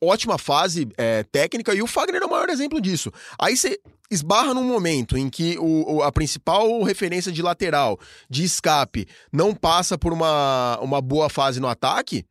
[0.00, 3.12] ótima fase é, técnica, e o Fagner é o maior exemplo disso.
[3.38, 3.80] Aí você
[4.12, 7.98] esbarra num momento em que o, a principal referência de lateral,
[8.28, 12.24] de escape, não passa por uma, uma boa fase no ataque.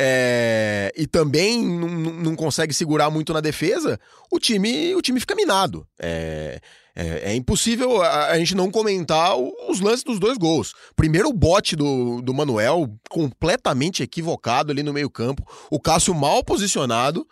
[0.00, 5.34] é, e também não, não- consegue segurar muito na defesa, o time, o time fica
[5.34, 5.86] minado.
[6.00, 6.58] É,
[6.96, 10.74] é, é impossível a, a gente não comentar os lances dos dois gols.
[10.96, 15.46] Primeiro, o bote do, do Manuel, completamente equivocado ali no meio-campo.
[15.70, 17.26] O Cássio mal posicionado.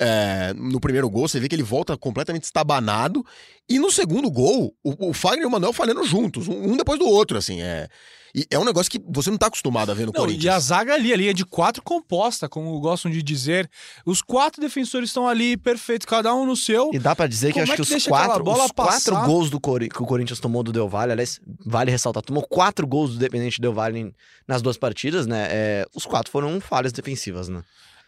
[0.00, 3.24] É, no primeiro gol, você vê que ele volta completamente estabanado.
[3.68, 6.98] E no segundo gol, o, o Fagner e o Manuel falhando juntos, um, um depois
[6.98, 7.60] do outro, assim.
[7.62, 7.88] É,
[8.34, 10.44] e é um negócio que você não tá acostumado a ver no Não, Corinthians.
[10.44, 13.70] e a zaga ali, ali é de quatro composta, como gostam de dizer.
[14.04, 16.90] Os quatro defensores estão ali perfeitos, cada um no seu.
[16.92, 19.16] E dá pra dizer que Como acho é que, que os quatro, bola os quatro
[19.26, 22.86] gols do Cori- que o Corinthians tomou do Del Valle, aliás, vale ressaltar, tomou quatro
[22.86, 24.12] gols do Dependente Del Valle
[24.48, 25.48] nas duas partidas, né?
[25.50, 27.62] É, os quatro foram falhas defensivas, né?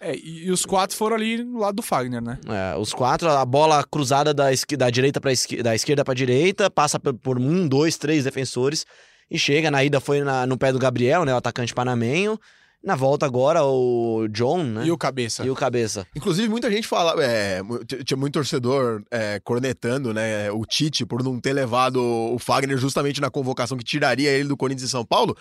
[0.06, 2.38] É, e, e os quatro foram ali no lado do Fagner, né?
[2.46, 6.70] É, os quatro, a bola cruzada da, esqui- da direita para da esquerda para direita,
[6.70, 8.84] passa por, por um, dois, três defensores
[9.30, 9.70] e chega.
[9.70, 11.32] Na ida foi na- no pé do Gabriel, né?
[11.32, 12.38] O atacante panamenho.
[12.86, 14.84] Na volta agora, o John, né?
[14.84, 15.42] E o cabeça.
[15.42, 16.06] E o cabeça.
[16.14, 17.14] Inclusive, muita gente fala.
[17.24, 17.62] é,
[18.04, 20.50] tinha muito torcedor é, cornetando, né?
[20.50, 24.56] O Tite por não ter levado o Fagner justamente na convocação que tiraria ele do
[24.56, 25.34] Corinthians e São Paulo.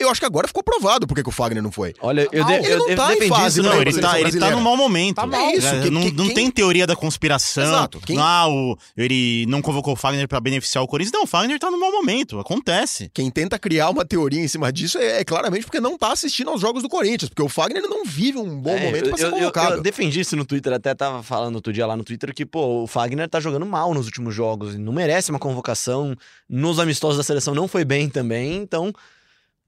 [0.00, 1.92] Eu acho que agora ficou provado porque que o Fagner não foi.
[2.00, 3.82] Olha, eu, Ah, de, ele eu, não eu tá em defendi fase, isso não, no-
[3.82, 5.16] ele tá, ele tá no mau momento.
[5.16, 5.40] Tá mal.
[5.40, 7.64] É, isso, que- não, que- não quem- tem teoria da conspiração.
[7.64, 11.12] Exato, quem- Ah, o, ele não convocou o Fagner pra beneficiar o Corinthians.
[11.12, 12.38] Não, o Fagner tá no mau momento.
[12.38, 13.10] Acontece.
[13.12, 16.48] Quem tenta criar uma teoria em cima disso é, é claramente porque não tá assistindo
[16.50, 19.10] aos jogos do Corinthians, porque o Fagner ele não vive um bom É, momento pra
[19.10, 19.72] eu, ser eu- colocado.
[19.74, 22.84] eu defendi isso no Twitter, até tava falando outro dia lá no Twitter que, pô,
[22.84, 26.14] o Fagner tá jogando mal nos últimos jogos, não merece uma convocação,
[26.48, 28.92] nos amistosos da seleção não foi bem também, então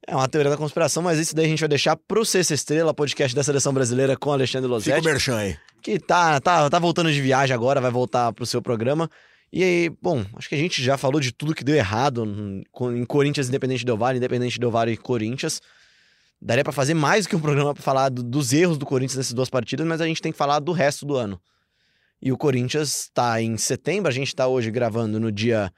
[0.06, 2.92] é uma teoria da conspiração, mas isso daí a gente vai deixar pro Sexta Estrela,
[2.94, 5.56] podcast da seleção brasileira com Alexandre Fica o Losetti, merchan aí.
[5.82, 9.08] que tá, tá, tá voltando de viagem agora, vai voltar pro seu programa.
[9.52, 12.24] E aí, bom, acho que a gente já falou de tudo que deu errado
[12.94, 15.60] em Corinthians, Independente Del Vale, Independente Del Vale e Corinthians.
[16.40, 19.16] Daria pra fazer mais do que um programa pra falar do- dos erros do Corinthians
[19.18, 21.38] nessas duas partidas, mas a gente tem que falar do resto do ano.
[22.22, 25.70] E o Corinthians tá em setembro, a gente tá hoje gravando no dia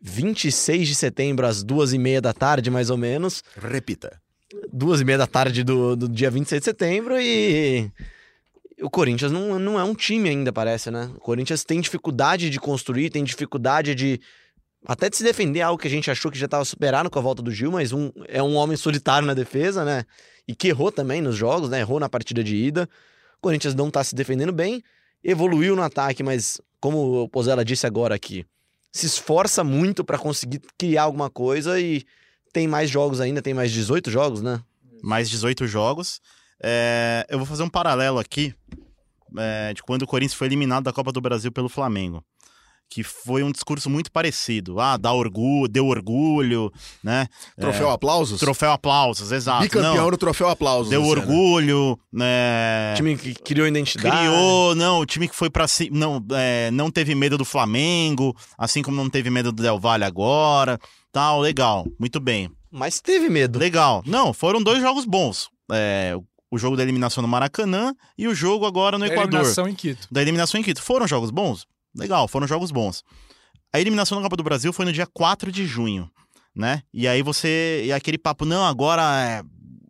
[0.00, 4.20] 26 de setembro, às duas e meia da tarde, mais ou menos Repita.
[4.72, 7.90] duas e meia da tarde do, do dia 26 de setembro e
[8.80, 11.10] o Corinthians não, não é um time ainda, parece, né?
[11.16, 14.20] O Corinthians tem dificuldade de construir, tem dificuldade de
[14.84, 17.22] até de se defender, algo que a gente achou que já estava superado com a
[17.22, 20.04] volta do Gil, mas um, é um homem solitário na defesa, né?
[20.46, 21.78] E que errou também nos jogos, né?
[21.78, 22.88] Errou na partida de ida.
[23.38, 24.82] O Corinthians não tá se defendendo bem,
[25.22, 28.44] evoluiu no ataque, mas como o Pozella disse agora aqui,
[28.92, 32.04] se esforça muito para conseguir criar alguma coisa e
[32.52, 34.62] tem mais jogos ainda, tem mais 18 jogos, né?
[35.02, 36.20] mais 18 jogos.
[36.62, 38.54] É, eu vou fazer um paralelo aqui
[39.36, 42.24] é, de quando o Corinthians foi eliminado da Copa do Brasil pelo Flamengo.
[42.92, 44.78] Que foi um discurso muito parecido.
[44.78, 46.70] Ah, dá orgulho, deu orgulho,
[47.02, 47.26] né?
[47.58, 48.38] Troféu aplausos?
[48.38, 49.62] Troféu aplausos, exato.
[49.62, 50.90] Bicampeão Não, no troféu aplausos.
[50.90, 52.92] deu orgulho, né?
[52.92, 54.14] O time que criou identidade.
[54.14, 58.36] Criou, não, o time que foi pra cima, não, é, não teve medo do Flamengo,
[58.58, 60.78] assim como não teve medo do Del Valle agora,
[61.10, 62.50] tal, legal, muito bem.
[62.70, 63.58] Mas teve medo.
[63.58, 64.02] Legal.
[64.04, 65.48] Não, foram dois jogos bons.
[65.70, 66.14] É,
[66.50, 69.32] o jogo da eliminação no Maracanã e o jogo agora no Equador.
[69.40, 70.06] Eliminação em Quito.
[70.10, 70.82] Da eliminação em Quito.
[70.82, 71.66] Foram jogos bons?
[71.94, 73.02] Legal, foram jogos bons.
[73.72, 76.10] A eliminação na Copa do Brasil foi no dia 4 de junho,
[76.54, 76.82] né?
[76.92, 77.82] E aí você.
[77.86, 79.02] E aquele papo, não, agora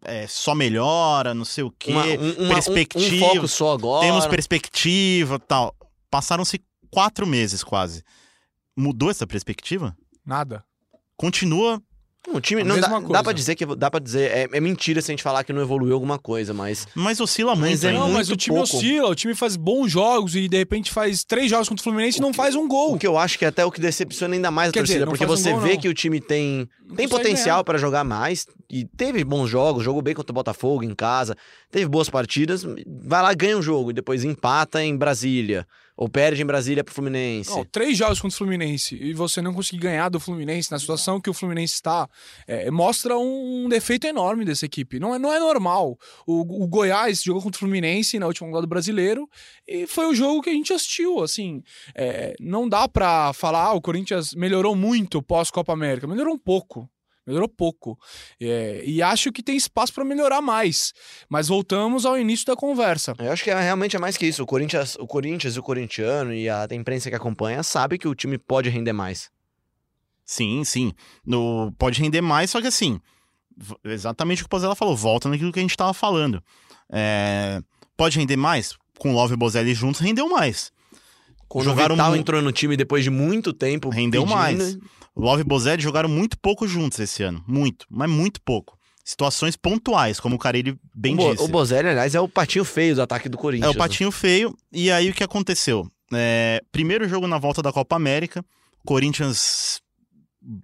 [0.04, 1.92] é, é só melhora, não sei o quê.
[1.92, 3.14] Uma- um- uma- um- perspectiva.
[3.26, 4.06] Um, foco só agora.
[4.06, 5.74] Temos perspectiva tal.
[6.10, 6.60] Passaram-se
[6.90, 8.04] quatro meses quase.
[8.76, 9.96] Mudou essa perspectiva?
[10.24, 10.64] Nada.
[11.16, 11.82] Continua
[12.32, 13.22] O time A não dá, mesma dá coisa.
[13.24, 15.60] para dizer que dá para dizer é, é mentira se a gente falar que não
[15.60, 17.92] evoluiu alguma coisa, mas Mas oscila Mas muito é.
[17.98, 18.76] Não, mas muito o time pouco.
[18.76, 22.18] oscila, o time faz bons jogos e de repente faz três jogos contra o Fluminense
[22.18, 22.94] e não faz um gol.
[22.94, 24.98] o que eu acho que é até o que decepciona ainda mais a Quer torcida,
[25.00, 25.80] dizer, não porque faz um você gol, vê não.
[25.80, 30.00] que o time tem Não tem potencial para jogar mais e teve bons jogos, jogou
[30.00, 31.36] bem contra o Botafogo em casa,
[31.72, 36.42] teve boas partidas, vai lá ganha um jogo e depois empata em Brasília ou perde
[36.42, 37.50] em Brasília pro Fluminense.
[37.50, 41.20] Não, três jogos contra o Fluminense e você não conseguir ganhar do Fluminense na situação
[41.20, 42.08] que o Fluminense está,
[42.46, 44.98] é, mostra um, defeito enorme dessa equipe.
[44.98, 45.98] Não é, não é normal.
[46.26, 49.28] O, o Goiás jogou contra o Fluminense na última rodada do brasileiro
[49.66, 51.22] e foi o jogo que a gente assistiu.
[51.22, 51.62] Assim,
[51.94, 56.06] é, não dá pra falar, ah, o Corinthians melhorou muito pós-Copa América.
[56.06, 56.88] Melhorou um pouco.
[57.26, 57.98] Melhorou pouco.
[58.40, 60.92] É, e acho que tem espaço pra melhorar mais.
[61.28, 63.14] Mas voltamos ao início da conversa.
[63.18, 64.42] Eu acho que é, realmente é mais que isso.
[64.42, 68.14] O Corinthians, o Corinthians e o corintiano e a imprensa que acompanha sabe que o
[68.14, 69.30] time pode render mais.
[70.24, 70.92] Sim, sim.
[71.24, 73.00] No, pode render mais, só que assim,
[73.84, 76.42] exatamente o que o Pozella falou, volta naquilo que a gente tava falando.
[76.90, 77.60] É,
[77.96, 78.76] pode render mais?
[78.98, 80.72] Com Love e Bozelli juntos, rendeu mais.
[81.48, 84.78] Quando Jogaram o Vital mu- entrou no time depois de muito tempo, Rendeu pedindo, mais.
[85.16, 87.44] Love e Bozelli jogaram muito pouco juntos esse ano.
[87.46, 88.78] Muito, mas muito pouco.
[89.04, 91.44] Situações pontuais, como o Carilli bem o, Bo, disse.
[91.44, 93.74] o Bozelli, aliás, é o patinho feio do ataque do É Corinthians.
[93.74, 94.56] o patinho feio.
[94.72, 95.86] E aí o que aconteceu?
[96.12, 98.44] É, primeiro jogo na volta da Copa América,
[98.86, 99.80] Corinthians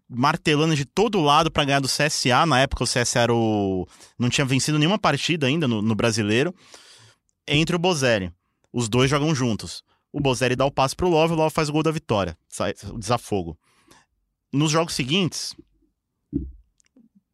[0.09, 2.47] martelando de todo lado para ganhar do CSA.
[2.47, 3.87] Na época o CSA era o...
[4.19, 6.55] não tinha vencido nenhuma partida ainda no, no brasileiro.
[7.47, 8.33] Entre o Bozelli.
[8.73, 9.83] Os dois jogam juntos.
[10.13, 12.37] O Bozelli dá o passe pro Love, o Love faz o gol da vitória.
[12.49, 13.59] Sai, o desafogo.
[14.53, 15.55] Nos jogos seguintes,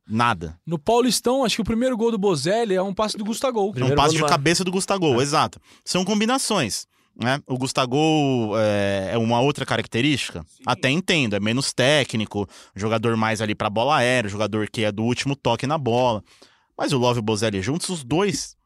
[0.07, 0.59] nada.
[0.67, 3.59] No Paulistão, acho que o primeiro gol do Bozelli é um passe do Gustavo.
[3.59, 5.61] É um Primeiro passe de cabeça do Gustavo, exato.
[5.85, 6.87] São combinações.
[7.17, 7.41] Né?
[7.47, 10.45] O Gustavo é, é uma outra característica?
[10.67, 15.05] Até entendo, é menos técnico, jogador mais ali pra bola aérea, jogador que é do
[15.05, 16.23] último toque na bola.
[16.77, 18.57] Mas o Love e o Bozelli juntos, os dois.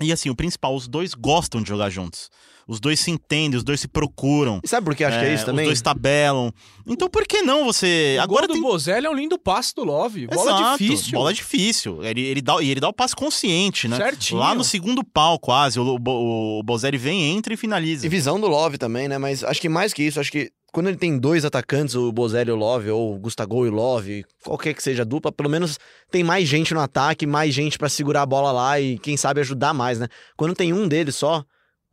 [0.00, 2.30] E assim, o principal, os dois gostam de jogar juntos.
[2.68, 4.60] Os dois se entendem, os dois se procuram.
[4.64, 5.66] E sabe por que acho que é isso também?
[5.66, 6.52] Os dois tabelam.
[6.84, 8.16] Então por que não você.
[8.18, 10.26] O Agora gol do tem Bozelli é um lindo passe do Love.
[10.26, 11.12] Bola Exato, difícil.
[11.12, 12.04] Bola difícil.
[12.04, 13.96] Ele, ele dá, e ele dá o passe consciente, né?
[13.96, 14.40] Certinho.
[14.40, 15.78] Lá no segundo pau, quase.
[15.78, 18.04] O, o, o Bozelli vem, entra e finaliza.
[18.04, 19.16] E visão do Love também, né?
[19.16, 22.50] Mas acho que mais que isso, acho que quando ele tem dois atacantes, o Bozelli
[22.50, 25.48] e o Love, ou o Gustavo e o Love, qualquer que seja a dupla, pelo
[25.48, 25.78] menos
[26.10, 29.40] tem mais gente no ataque, mais gente pra segurar a bola lá e quem sabe
[29.40, 30.08] ajudar mais, né?
[30.36, 31.44] Quando tem um deles só,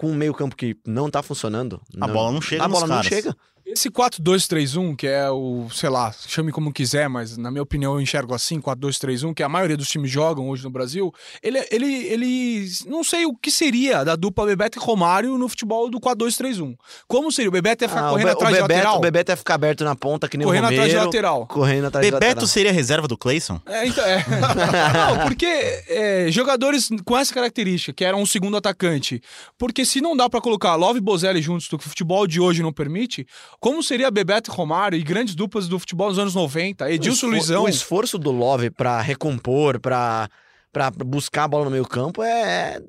[0.04, 1.82] com um meio campo que não tá funcionando...
[2.02, 3.08] A bola não chega A bola não caras.
[3.08, 3.38] chega.
[3.74, 8.02] Esse 4-2-3-1, que é o, sei lá, chame como quiser, mas na minha opinião eu
[8.02, 12.68] enxergo assim, 4-2-3-1, que a maioria dos times jogam hoje no Brasil, ele, ele, ele
[12.88, 16.76] não sei o que seria da dupla Bebeto e Romário no futebol do 4-2-3-1.
[17.08, 17.50] Como seria?
[17.50, 18.98] O Bebeto ia ficar Ah, correndo atrás o de Bebeto, lateral?
[18.98, 21.00] o Bebeto ia ficar aberto na ponta, que nem Correndo o atrás Romero.
[21.00, 21.48] de lateral.
[21.48, 22.48] Correndo atrás de Bebeto lateral.
[22.48, 23.60] seria reserva do Clayson?
[23.66, 24.24] É, então, é.
[25.18, 29.22] não, porque é, jogadores com essa característica, que eram um segundo atacante,
[29.58, 32.40] porque se não dá pra colocar Love e Bozelli juntos, do que o futebol de
[32.40, 33.26] hoje não permite,
[33.64, 37.30] como seria Bebeto e Romário e grandes duplas do futebol dos anos 90, Edilson o
[37.30, 37.64] Luizão.
[37.64, 40.28] O esforço do Love pra recompor, pra,
[40.70, 42.82] pra buscar a bola no meio campo é,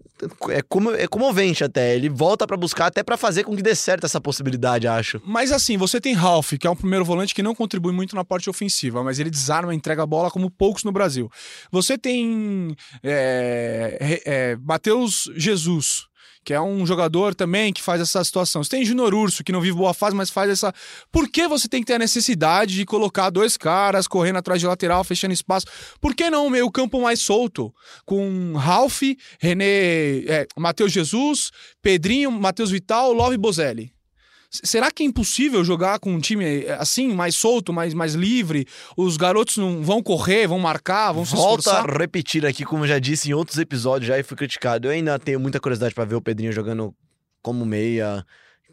[0.48, 1.94] é, como, é comovente até.
[1.94, 5.22] Ele volta pra buscar até pra fazer com que dê certo essa possibilidade, acho.
[5.24, 8.24] Mas assim, você tem Ralph, que é um primeiro volante que não contribui muito na
[8.24, 11.30] parte ofensiva, mas ele desarma e entrega a bola como poucos no Brasil.
[11.70, 16.08] Você tem é, é, Matheus Jesus,
[16.44, 18.62] que é um jogador também que faz essa situação.
[18.62, 20.72] Você tem Júnior Urso, que não vive boa fase, mas faz essa.
[21.10, 24.66] Por que você tem que ter a necessidade de colocar dois caras correndo atrás de
[24.66, 25.66] lateral, fechando espaço?
[26.00, 27.74] Por que não o meio campo mais solto?
[28.04, 29.02] Com Ralph,
[29.40, 29.64] René,
[30.26, 33.93] é, Matheus Jesus, Pedrinho, Matheus Vital, Love Bozelli.
[34.62, 38.66] Será que é impossível jogar com um time eh, assim, mais solto, mais, mais livre?
[38.96, 41.90] Os garotos não vão correr, vão marcar, vão se Volta esforçar?
[41.90, 44.86] a repetir aqui, como já disse em outros episódios já e fui criticado.
[44.86, 46.94] Eu ainda tenho muita curiosidade pra ver o Pedrinho jogando
[47.42, 48.24] como meia,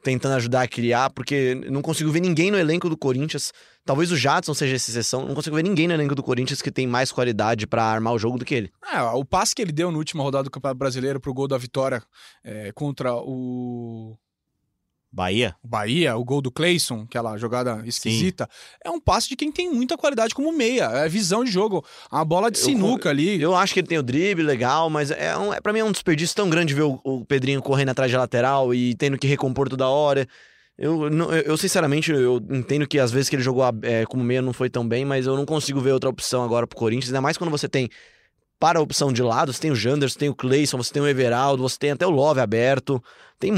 [0.03, 3.51] tentando ajudar a criar, porque não consigo ver ninguém no elenco do Corinthians.
[3.83, 5.27] Talvez o Jadson seja essa exceção.
[5.27, 8.19] Não consigo ver ninguém no elenco do Corinthians que tem mais qualidade pra armar o
[8.19, 8.71] jogo do que ele.
[8.93, 11.57] É, o passe que ele deu na última rodada do Campeonato Brasileiro pro gol da
[11.57, 12.03] vitória
[12.43, 14.15] eh, contra o
[15.13, 15.53] Bahia?
[15.63, 18.47] Bahia, o gol do Clayson, aquela jogada esquisita,
[18.83, 20.85] é um passe de quem tem muita qualidade como meia.
[20.85, 21.83] É visão de jogo.
[22.09, 23.41] A bola de Eu- sinuca ali.
[23.41, 25.83] Eu acho que ele tem o drible legal, mas é, um, é para mim é
[25.83, 29.27] um desperdício tão grande ver o, o Pedrinho correndo atrás de lateral e tendo que
[29.27, 30.25] recompor toda hora.
[30.77, 34.23] Eu, não- eu, eu, sinceramente, eu entendo que às vezes que ele jogou é, como
[34.23, 37.09] meia não foi tão bem, mas eu não consigo ver outra opção agora pro Corinthians,
[37.09, 37.89] ainda mais quando você tem
[38.61, 41.01] para a opção de lado, você tem o Janderson, você tem o Cleison, você tem
[41.01, 43.03] o Everaldo, você tem até o Love aberto.
[43.39, 43.51] Tem,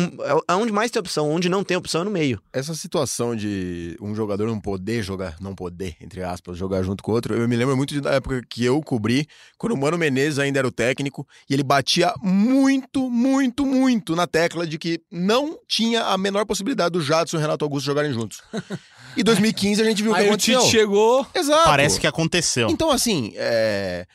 [0.47, 2.41] é onde mais tem opção, onde não tem opção é no meio.
[2.53, 7.11] Essa situação de um jogador não poder jogar, não poder, entre aspas, jogar junto com
[7.11, 10.39] o outro, eu me lembro muito da época que eu cobri, quando o Mano Menezes
[10.39, 15.59] ainda era o técnico, e ele batia muito, muito, muito na tecla de que não
[15.67, 18.41] tinha a menor possibilidade do Jadson e o Renato Augusto jogarem juntos.
[19.17, 20.61] E 2015 a gente viu o que Aí o aconteceu.
[20.61, 21.27] Tite chegou.
[21.35, 21.65] Exato.
[21.65, 22.69] Parece que aconteceu.
[22.69, 24.07] Então, assim, é,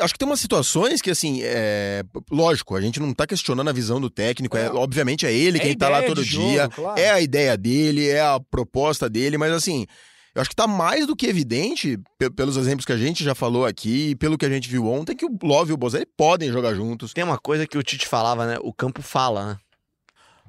[0.00, 3.72] acho que tem umas situações que, assim, é, lógico, a gente não tá questionando a
[3.72, 7.00] visão do técnico, é, obviamente é ele É quem tá lá todo dia, jogo, claro.
[7.00, 9.86] é a ideia dele, é a proposta dele, mas assim,
[10.34, 13.34] eu acho que tá mais do que evidente, pe- pelos exemplos que a gente já
[13.34, 16.50] falou aqui, pelo que a gente viu ontem, que o Love e o Bozelli podem
[16.50, 17.12] jogar juntos.
[17.12, 18.58] Tem uma coisa que o Tite falava, né?
[18.60, 19.56] O campo fala, né?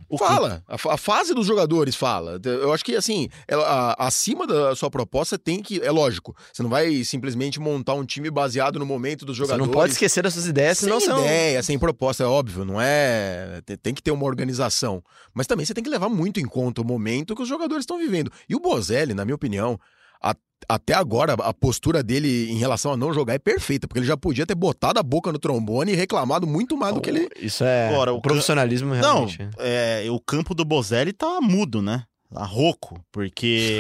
[0.10, 2.40] O Fala, a, a fase dos jogadores fala.
[2.44, 3.66] Eu acho que, assim, ela-
[3.98, 5.82] a- acima da sua proposta tem que.
[5.82, 9.66] É lógico, você não vai simplesmente montar um time baseado no momento dos Você jogadores.
[9.68, 11.22] não pode esquecer das suas ideias, senão sem você não...
[11.26, 13.62] ideia, sem proposta, é óbvio, não é.
[13.66, 15.04] Tem, tem que ter uma organização.
[15.34, 17.98] Mas também você tem que levar muito em conta o momento que os jogadores estão
[17.98, 18.32] vivendo.
[18.48, 19.80] E o Bozelli, na minha opinião,
[20.26, 20.36] a-
[20.68, 24.18] até agora, a postura dele em relação a não jogar é perfeita, porque ele já
[24.18, 27.30] podia ter botado a boca no trombone e reclamado muito mais do que ele.
[27.40, 29.48] Isso é Agora, o o profissionalismo Não, realmente.
[29.60, 32.04] é, o campo do Bozelli tá mudo, né?
[32.32, 33.80] Rouco, porque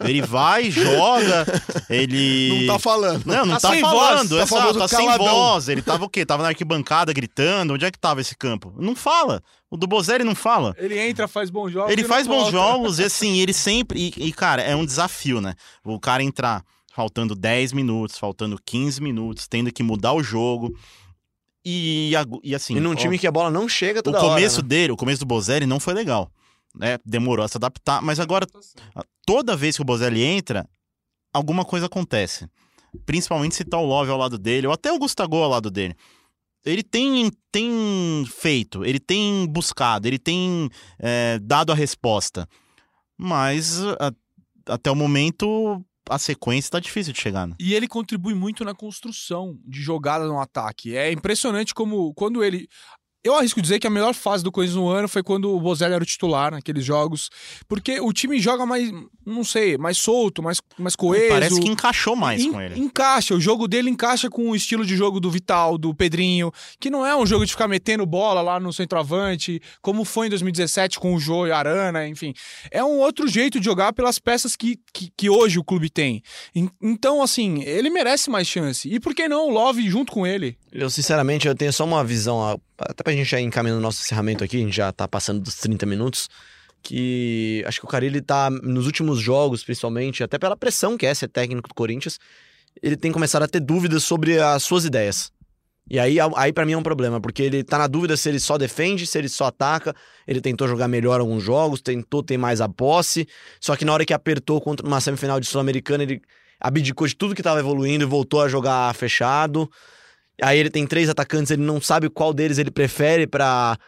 [0.00, 1.46] ele vai, joga,
[1.88, 2.66] ele...
[2.66, 3.24] Não tá falando.
[3.24, 5.68] Não, não Tá tá, sem falando, voz, tá exato, tá sem voz.
[5.68, 6.26] Ele tava o quê?
[6.26, 7.74] Tava na arquibancada gritando.
[7.74, 8.74] Onde é que tava esse campo?
[8.76, 9.42] Não fala.
[9.70, 10.74] O do Bozelli não fala.
[10.76, 11.90] Ele entra, faz bons jogos.
[11.90, 12.52] Ele e não faz bons volta.
[12.52, 14.12] jogos e assim, ele sempre.
[14.16, 15.54] E, e, cara, é um desafio, né?
[15.84, 16.62] O cara entrar
[16.94, 20.76] faltando 10 minutos, faltando 15 minutos, tendo que mudar o jogo.
[21.64, 22.76] E, e assim.
[22.76, 24.62] E num ó, time que a bola não chega o toda começo hora.
[24.62, 24.68] né?
[24.68, 26.30] dele, o começo do Bozelli não foi legal.
[26.74, 26.98] Né?
[27.04, 28.46] Demorou a se adaptar, mas agora,
[29.26, 30.68] toda vez que o Bozelli entra,
[31.32, 32.48] alguma coisa acontece.
[33.06, 35.94] Principalmente se tá o Love ao lado dele, ou até o Gustavo ao lado dele.
[36.64, 42.48] Ele tem, tem feito, ele tem buscado, ele tem é, dado a resposta.
[43.16, 44.12] Mas a-
[44.66, 47.46] até o momento a sequência tá difícil de chegar.
[47.46, 47.54] Né?
[47.58, 50.96] E ele contribui muito na construção de jogada no ataque.
[50.96, 52.68] É impressionante como quando ele.
[53.24, 55.94] Eu arrisco dizer que a melhor fase do Corinthians no ano foi quando o Bozelli
[55.94, 57.30] era o titular naqueles jogos.
[57.66, 58.92] Porque o time joga mais,
[59.24, 61.28] não sei, mais solto, mais, mais coeso.
[61.30, 62.78] Parece que encaixou mais En- com ele.
[62.78, 66.90] Encaixa, o jogo dele encaixa com o estilo de jogo do Vital, do Pedrinho, que
[66.90, 71.00] não é um jogo de ficar metendo bola lá no centroavante, como foi em 2017
[71.00, 72.34] com o Jô e a Arana, enfim.
[72.70, 76.22] É um outro jeito de jogar pelas peças que, que, que hoje o clube tem.
[76.54, 78.86] En- Então, assim, ele merece mais chance.
[78.86, 80.58] E por que não o Love junto com ele?
[80.70, 84.42] Eu, sinceramente, eu tenho só uma visão, até pra gente já encaminhando o nosso encerramento
[84.42, 86.28] aqui, a gente já tá passando dos 30 minutos,
[86.82, 91.14] que acho que o Carilli tá nos últimos jogos, principalmente, até pela pressão que é
[91.14, 92.18] ser técnico do Corinthians,
[92.82, 95.32] ele tem começado a ter dúvidas sobre as suas ideias.
[95.88, 98.40] E aí, aí para mim é um problema, porque ele tá na dúvida se ele
[98.40, 99.94] só defende, se ele só ataca.
[100.26, 103.28] Ele tentou jogar melhor alguns jogos, tentou ter mais a posse,
[103.60, 106.22] só que na hora que apertou contra uma semifinal de Sul-Americana, ele
[106.58, 109.70] abdicou de tudo que tava evoluindo e voltou a jogar fechado.
[110.42, 113.78] Aí ele tem três atacantes, ele não sabe qual deles ele prefere para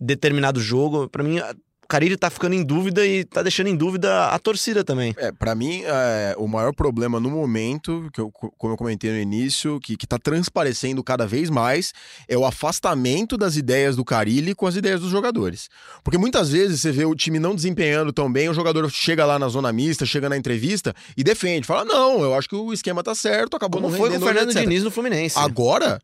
[0.00, 1.08] determinado jogo.
[1.08, 1.38] Para mim,
[1.84, 5.14] o Carille tá ficando em dúvida e tá deixando em dúvida a torcida também.
[5.18, 9.18] É, para mim, é, o maior problema no momento, que eu, como eu comentei no
[9.18, 11.92] início, que, que tá transparecendo cada vez mais,
[12.26, 15.68] é o afastamento das ideias do Carilli com as ideias dos jogadores.
[16.02, 19.38] Porque muitas vezes você vê o time não desempenhando tão bem, o jogador chega lá
[19.38, 23.02] na zona mista, chega na entrevista e defende, fala: não, eu acho que o esquema
[23.02, 24.62] tá certo, acabou Como não foi com o Fernando etc.
[24.62, 25.38] Diniz no Fluminense.
[25.38, 26.00] Agora,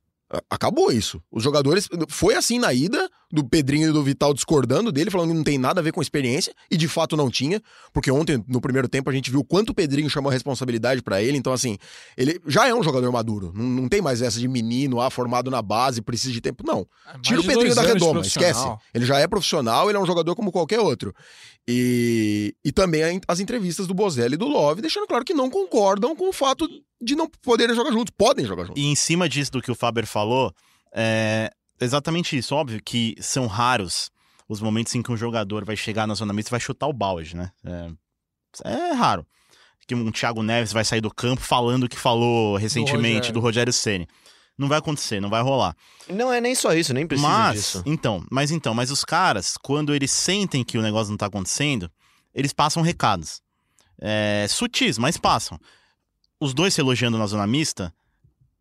[0.49, 1.23] acabou isso.
[1.31, 1.89] Os jogadores.
[2.09, 5.59] Foi assim na ida, do Pedrinho e do Vital discordando dele, falando que não tem
[5.59, 7.63] nada a ver com experiência, e de fato não tinha,
[7.93, 11.23] porque ontem, no primeiro tempo, a gente viu quanto o Pedrinho chamou a responsabilidade pra
[11.23, 11.39] ele.
[11.39, 11.79] Então, assim,
[12.17, 13.53] ele já é um jogador maduro.
[13.55, 16.65] Não, não tem mais essa de menino, ah, formado na base, precisa de tempo.
[16.67, 16.87] Não.
[17.23, 18.67] Tira o Pedrinho da redoma, esquece.
[18.93, 21.15] Ele já é profissional, ele é um jogador como qualquer outro.
[21.69, 26.17] E, e também as entrevistas do Bozelli e do Love, deixando claro que não concordam
[26.17, 26.69] com o fato
[27.01, 28.13] de não poderem jogar juntos.
[28.17, 28.83] Podem jogar juntos.
[28.83, 30.53] E em cima disso do que o Faber falou,
[30.93, 31.51] é
[31.81, 32.55] exatamente isso.
[32.55, 34.11] Óbvio que são raros
[34.49, 36.93] os momentos em que um jogador vai chegar na zona mista e vai chutar o
[36.93, 37.53] balde, né?
[37.65, 37.91] É,
[38.65, 39.25] é raro.
[39.87, 43.73] Que um Thiago Neves vai sair do campo falando o que falou recentemente do Rogério
[43.73, 44.09] Ceni.
[44.59, 45.75] Não vai acontecer, não vai rolar.
[46.09, 47.83] Não é nem só isso, nem precisa mas, disso.
[47.87, 51.91] então, mas então, mas os caras, quando eles sentem que o negócio não tá acontecendo,
[52.35, 53.41] eles passam recados.
[54.01, 55.59] É, sutis, mas passam.
[56.39, 57.95] Os dois se elogiando na zona mista,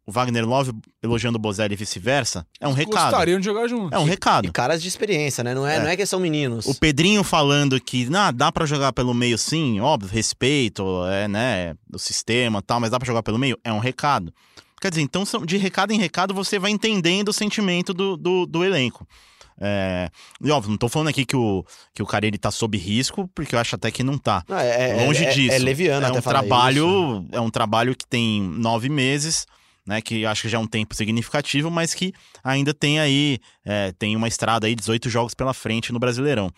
[0.09, 0.71] o Wagner Love
[1.03, 3.11] elogiando o Bozelli e vice-versa, é um recado.
[3.11, 3.93] Gostariam de jogar junto.
[3.93, 4.51] É um E recado.
[4.51, 5.53] caras de experiência, né?
[5.53, 5.79] Não é, É.
[5.79, 6.65] Não é que são meninos.
[6.65, 11.75] O Pedrinho falando que ah, dá pra jogar pelo meio sim, óbvio, respeito, é, né,
[11.93, 14.33] o sistema e tal, mas dá pra jogar pelo meio, é um recado.
[14.81, 18.45] Quer dizer, então são- de recado em recado você vai entendendo o sentimento do, do,
[18.45, 19.07] do elenco.
[19.61, 20.09] É,
[20.41, 23.53] e óbvio, não tô falando aqui que o, que o Carille tá sob risco, porque
[23.55, 24.41] eu acho até que não tá.
[24.47, 25.53] Não, é, é- Longe é- disso.
[25.53, 27.27] É leviano é até um falar trabalho, isso.
[27.33, 29.45] É um trabalho que tem nove meses,
[29.89, 30.01] né?
[30.03, 32.13] Que acho que já é um tempo significativo, mas que
[32.43, 36.51] ainda tem aí, é, tem uma estrada aí, 18 jogos pela frente no Brasileirão.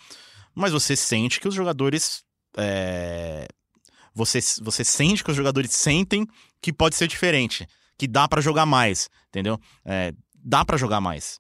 [0.54, 2.24] Mas você sente que os jogadores.
[2.58, 3.48] é,
[4.14, 6.28] você, você sente que os jogadores sentem
[6.62, 7.66] que pode ser diferente,
[7.98, 9.58] que dá pra jogar mais, entendeu?
[9.86, 11.40] É, dá pra jogar mais.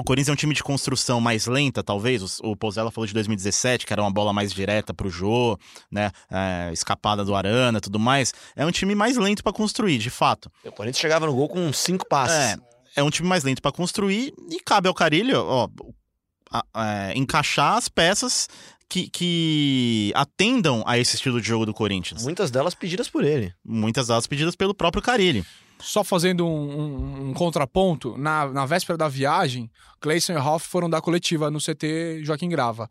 [0.00, 2.40] O Corinthians é um time de construção mais lenta, talvez.
[2.40, 5.58] O, o Pozella falou de 2017, que era uma bola mais direta pro Jô,
[5.90, 6.10] né?
[6.30, 8.32] É, escapada do Arana e tudo mais.
[8.56, 10.50] É um time mais lento pra construir, de fato.
[10.64, 12.36] O Corinthians chegava no gol com cinco passes.
[12.36, 12.56] É,
[12.96, 15.68] é um time mais lento pra construir e cabe ao Carilho, ó,
[16.50, 16.64] a-
[17.10, 18.48] é, encaixar as peças
[18.88, 22.24] que, que atendam a esse estilo de jogo do Corinthians.
[22.24, 23.54] Muitas delas pedidas por ele.
[23.64, 25.44] Muitas delas pedidas pelo próprio Carilli.
[25.80, 26.50] Só fazendo um,
[26.80, 29.70] um- um contraponto, na, na véspera da viagem,
[30.00, 32.88] Clayson e Hoff foram dar coletiva no CT Joaquim Grava.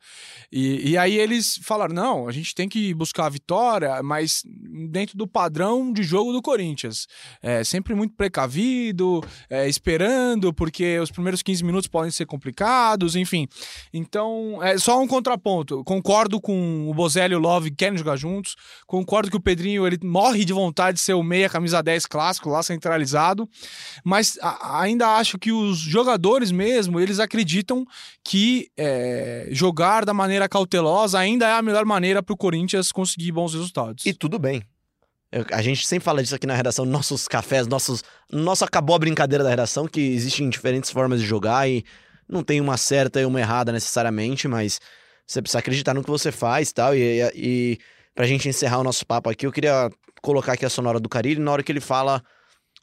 [0.51, 4.43] E, e aí eles falaram: não, a gente tem que buscar a vitória, mas
[4.89, 7.07] dentro do padrão de jogo do Corinthians.
[7.41, 13.47] É, sempre muito precavido, é, esperando, porque os primeiros 15 minutos podem ser complicados, enfim.
[13.93, 15.83] Então, é só um contraponto.
[15.83, 18.55] Concordo com o Bozelli e o Love que querem jogar juntos.
[18.85, 22.49] Concordo que o Pedrinho ele morre de vontade de ser o meia camisa 10 clássico
[22.49, 23.47] lá centralizado,
[24.03, 27.85] mas a- ainda acho que os jogadores mesmo, eles acreditam
[28.23, 33.33] que é, jogar da maneira cautelosa ainda é a melhor maneira para o Corinthians conseguir
[33.33, 34.05] bons resultados.
[34.05, 34.63] E tudo bem.
[35.31, 38.03] Eu- a gente sempre fala disso aqui na redação, nossos cafés, nossos.
[38.31, 41.83] Nosso acabou a brincadeira da redação, que existem diferentes formas de jogar e
[42.27, 44.79] não tem uma certa e uma errada necessariamente, mas
[45.27, 47.21] você precisa acreditar no que você faz tal, e.
[47.35, 47.77] E
[48.15, 49.89] pra gente encerrar o nosso papo aqui, eu queria
[50.21, 52.21] colocar aqui a sonora do Carilli na hora que ele fala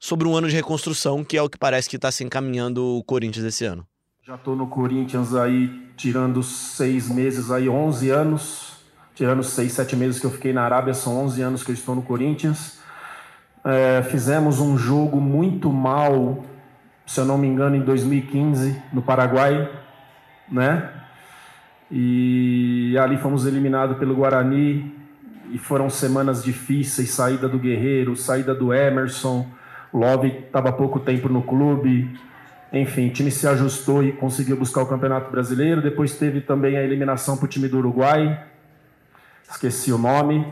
[0.06, 3.02] sobre um ano de reconstrução, que é o que parece que tá se encaminhando o
[3.02, 3.84] Corinthians esse ano.
[4.22, 8.76] Já tô no Corinthians aí, tirando seis meses aí, 11 anos.
[9.16, 11.96] Tirando seis, sete meses que eu fiquei na Arábia, são 11 anos que eu estou
[11.96, 12.78] no Corinthians.
[13.64, 16.44] É, fizemos um jogo muito mal,
[17.04, 19.68] se eu não me engano, em 2015, no Paraguai,
[20.48, 20.88] né?
[21.90, 24.94] E ali fomos eliminados pelo Guarani.
[25.50, 29.56] E foram semanas difíceis, saída do Guerreiro, saída do Emerson.
[29.92, 32.18] Love estava pouco tempo no clube.
[32.72, 35.80] Enfim, o time se ajustou e conseguiu buscar o Campeonato Brasileiro.
[35.80, 38.44] Depois teve também a eliminação para o time do Uruguai.
[39.48, 40.46] Esqueci o nome.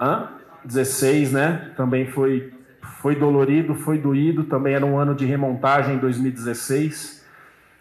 [0.00, 0.28] Hã?
[0.64, 1.70] 16, né?
[1.76, 2.52] Também foi,
[3.00, 4.44] foi dolorido, foi doído.
[4.44, 7.20] Também era um ano de remontagem em 2016.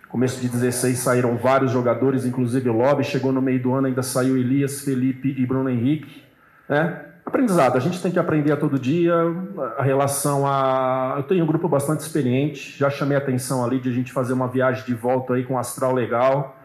[0.09, 3.03] Começo de 16 saíram vários jogadores, inclusive o Lobby.
[3.03, 6.23] Chegou no meio do ano, ainda saiu Elias, Felipe e Bruno Henrique.
[6.67, 7.05] Né?
[7.29, 9.13] Aprendizado, a gente tem que aprender a todo dia.
[9.77, 11.13] A relação a.
[11.17, 14.33] Eu tenho um grupo bastante experiente, já chamei a atenção ali de a gente fazer
[14.33, 16.57] uma viagem de volta aí com um astral legal.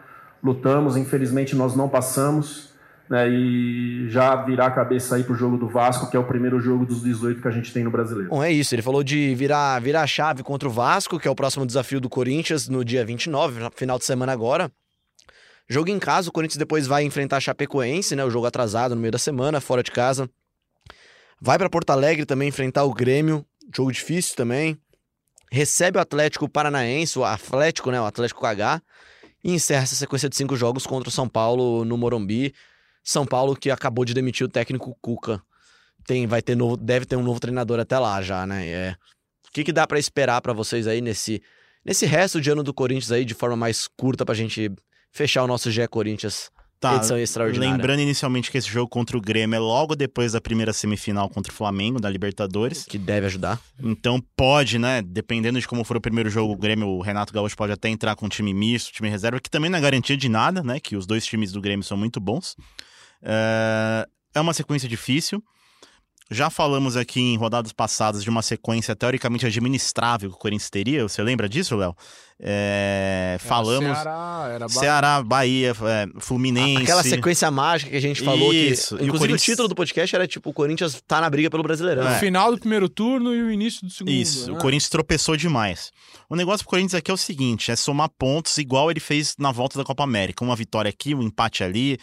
[0.43, 2.73] Lutamos, infelizmente nós não passamos.
[3.07, 6.59] Né, e já virar a cabeça aí pro jogo do Vasco, que é o primeiro
[6.59, 8.31] jogo dos 18 que a gente tem no brasileiro.
[8.31, 8.73] Bom, é isso.
[8.73, 12.01] Ele falou de virar, virar a chave contra o Vasco, que é o próximo desafio
[12.01, 14.71] do Corinthians no dia 29, final de semana agora.
[15.69, 18.25] Jogo em casa, o Corinthians depois vai enfrentar a Chapecoense, né?
[18.25, 20.27] O jogo atrasado no meio da semana, fora de casa.
[21.41, 24.77] Vai para Porto Alegre também enfrentar o Grêmio, jogo difícil também.
[25.51, 27.99] Recebe o Atlético Paranaense, o Atlético, né?
[27.99, 28.81] O Atlético H.
[29.43, 32.53] E encerra essa sequência de cinco jogos contra o São Paulo no Morumbi.
[33.03, 35.41] São Paulo que acabou de demitir o técnico Cuca.
[36.05, 38.67] Tem, vai ter novo, deve ter um novo treinador até lá já, né?
[38.67, 38.95] É.
[39.47, 41.41] O que, que dá para esperar para vocês aí nesse,
[41.83, 44.71] nesse resto de ano do Corinthians aí, de forma mais curta pra gente
[45.11, 47.75] fechar o nosso GE Corinthians Tá, edição extraordinária?
[47.75, 51.51] lembrando inicialmente que esse jogo contra o Grêmio é logo depois da primeira semifinal contra
[51.51, 52.85] o Flamengo, da Libertadores.
[52.85, 53.59] Que deve ajudar.
[53.81, 55.01] Então pode, né?
[55.01, 58.15] Dependendo de como for o primeiro jogo, o Grêmio, o Renato Gaúcho pode até entrar
[58.15, 60.79] com um time misto, time reserva, que também não é garantia de nada, né?
[60.79, 62.55] Que os dois times do Grêmio são muito bons.
[63.21, 65.43] É, é uma sequência difícil.
[66.31, 71.03] Já falamos aqui em rodadas passadas de uma sequência teoricamente administrável que o Corinthians teria.
[71.03, 71.95] Você lembra disso, Léo?
[72.39, 73.95] É, falamos.
[73.97, 74.79] Ceará, era Bahia.
[74.79, 76.83] Ceará, Bahia, é, Fluminense.
[76.83, 78.95] Aquela sequência mágica que a gente falou Isso.
[78.95, 79.03] E que.
[79.03, 81.63] o Inclusive, o, Corinthians- título do podcast era tipo: o Corinthians tá na briga pelo
[81.63, 82.11] Brasileirão.
[82.11, 84.11] O final do primeiro turno e o início do segundo.
[84.11, 84.57] Isso, né?
[84.57, 85.91] o Corinthians tropeçou demais.
[86.27, 89.51] O negócio pro Corinthians aqui é o seguinte: é somar pontos igual ele fez na
[89.51, 90.43] volta da Copa América.
[90.43, 91.97] Uma vitória aqui, um empate ali.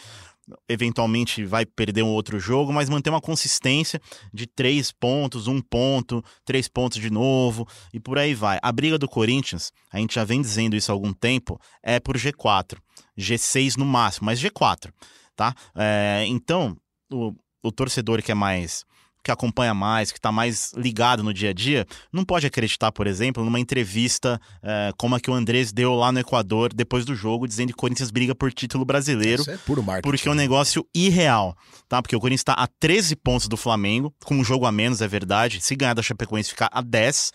[0.67, 4.01] Eventualmente vai perder um outro jogo, mas manter uma consistência
[4.33, 8.59] de três pontos, um ponto, três pontos de novo e por aí vai.
[8.61, 12.17] A briga do Corinthians, a gente já vem dizendo isso há algum tempo, é por
[12.17, 12.77] G4,
[13.17, 14.91] G6 no máximo, mas G4,
[15.35, 15.55] tá?
[15.75, 16.75] É, então,
[17.11, 18.85] o, o torcedor que é mais
[19.23, 23.07] que acompanha mais, que está mais ligado no dia a dia, não pode acreditar, por
[23.07, 27.15] exemplo, numa entrevista eh, como a que o Andrés deu lá no Equador depois do
[27.15, 29.41] jogo, dizendo que o Corinthians briga por título brasileiro.
[29.41, 30.09] Isso é puro marketing.
[30.09, 31.55] Porque é um negócio irreal,
[31.87, 32.01] tá?
[32.01, 35.07] Porque o Corinthians está a 13 pontos do Flamengo, com um jogo a menos, é
[35.07, 35.61] verdade.
[35.61, 37.31] Se ganhar da Chapecoense, ficar a 10.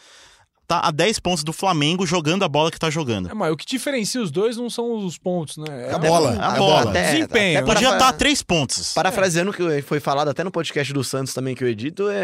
[0.69, 3.31] Tá a 10 pontos do Flamengo jogando a bola que tá jogando.
[3.31, 5.89] É, mas o que diferencia os dois não são os pontos, né?
[5.89, 6.91] É a bola, a é bola.
[6.91, 7.57] Até- Desempenho.
[7.59, 8.93] até para- Podia estar a 3 pontos.
[8.93, 12.19] Parafraseando o que foi falado até no podcast do Santos também que eu edito, é,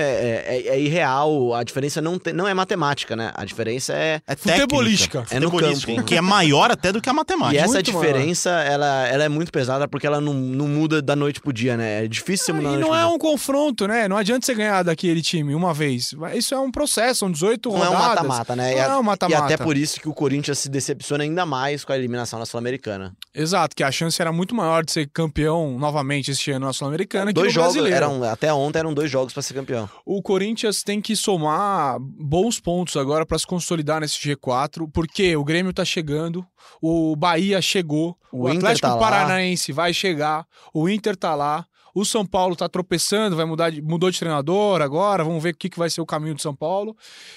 [0.46, 1.54] é, é irreal.
[1.54, 3.32] A diferença não, tem- não é matemática, né?
[3.34, 4.20] A diferença é.
[4.26, 4.60] É técnica.
[4.60, 5.24] Futebolística.
[5.30, 6.06] É no Futebolística, campo.
[6.06, 7.62] Que é maior até do que a E matemática.
[7.62, 11.40] essa muito diferença, ela, ela é muito pesada porque ela não, não muda da noite
[11.40, 12.04] pro dia, né?
[12.04, 14.06] É difícil você Ah, mudar da e não é um confronto, né?
[14.06, 16.14] Não adianta você ganhar daquele time uma vez.
[16.34, 18.33] Isso é um processo, são 18 Não é um rodadas.
[18.38, 18.74] Mata-mata, né?
[18.88, 19.44] Não a- um E mata-mata.
[19.44, 23.14] até por isso que o Corinthians se decepciona ainda mais com a eliminação na Sul-Americana.
[23.34, 27.26] Exato, que a chance era muito maior de ser campeão novamente este ano na Sul-Americana
[27.26, 27.96] que Dois no jogos, brasileiro.
[28.06, 29.88] eram, até ontem eram dois jogos pra ser campeão.
[30.04, 35.44] O Corinthians tem que somar bons pontos agora para se consolidar nesse G4, porque o
[35.44, 36.44] Grêmio tá chegando,
[36.80, 38.96] o Bahia chegou, O o, Atlético tá.
[38.96, 41.64] Paranaense vai chegar, o Inter tá lá.
[41.94, 45.56] O São Paulo tá tropeçando, vai mudar de, mudou de treinador agora, vamos ver o
[45.56, 46.96] que, que vai ser o caminho do São Paulo.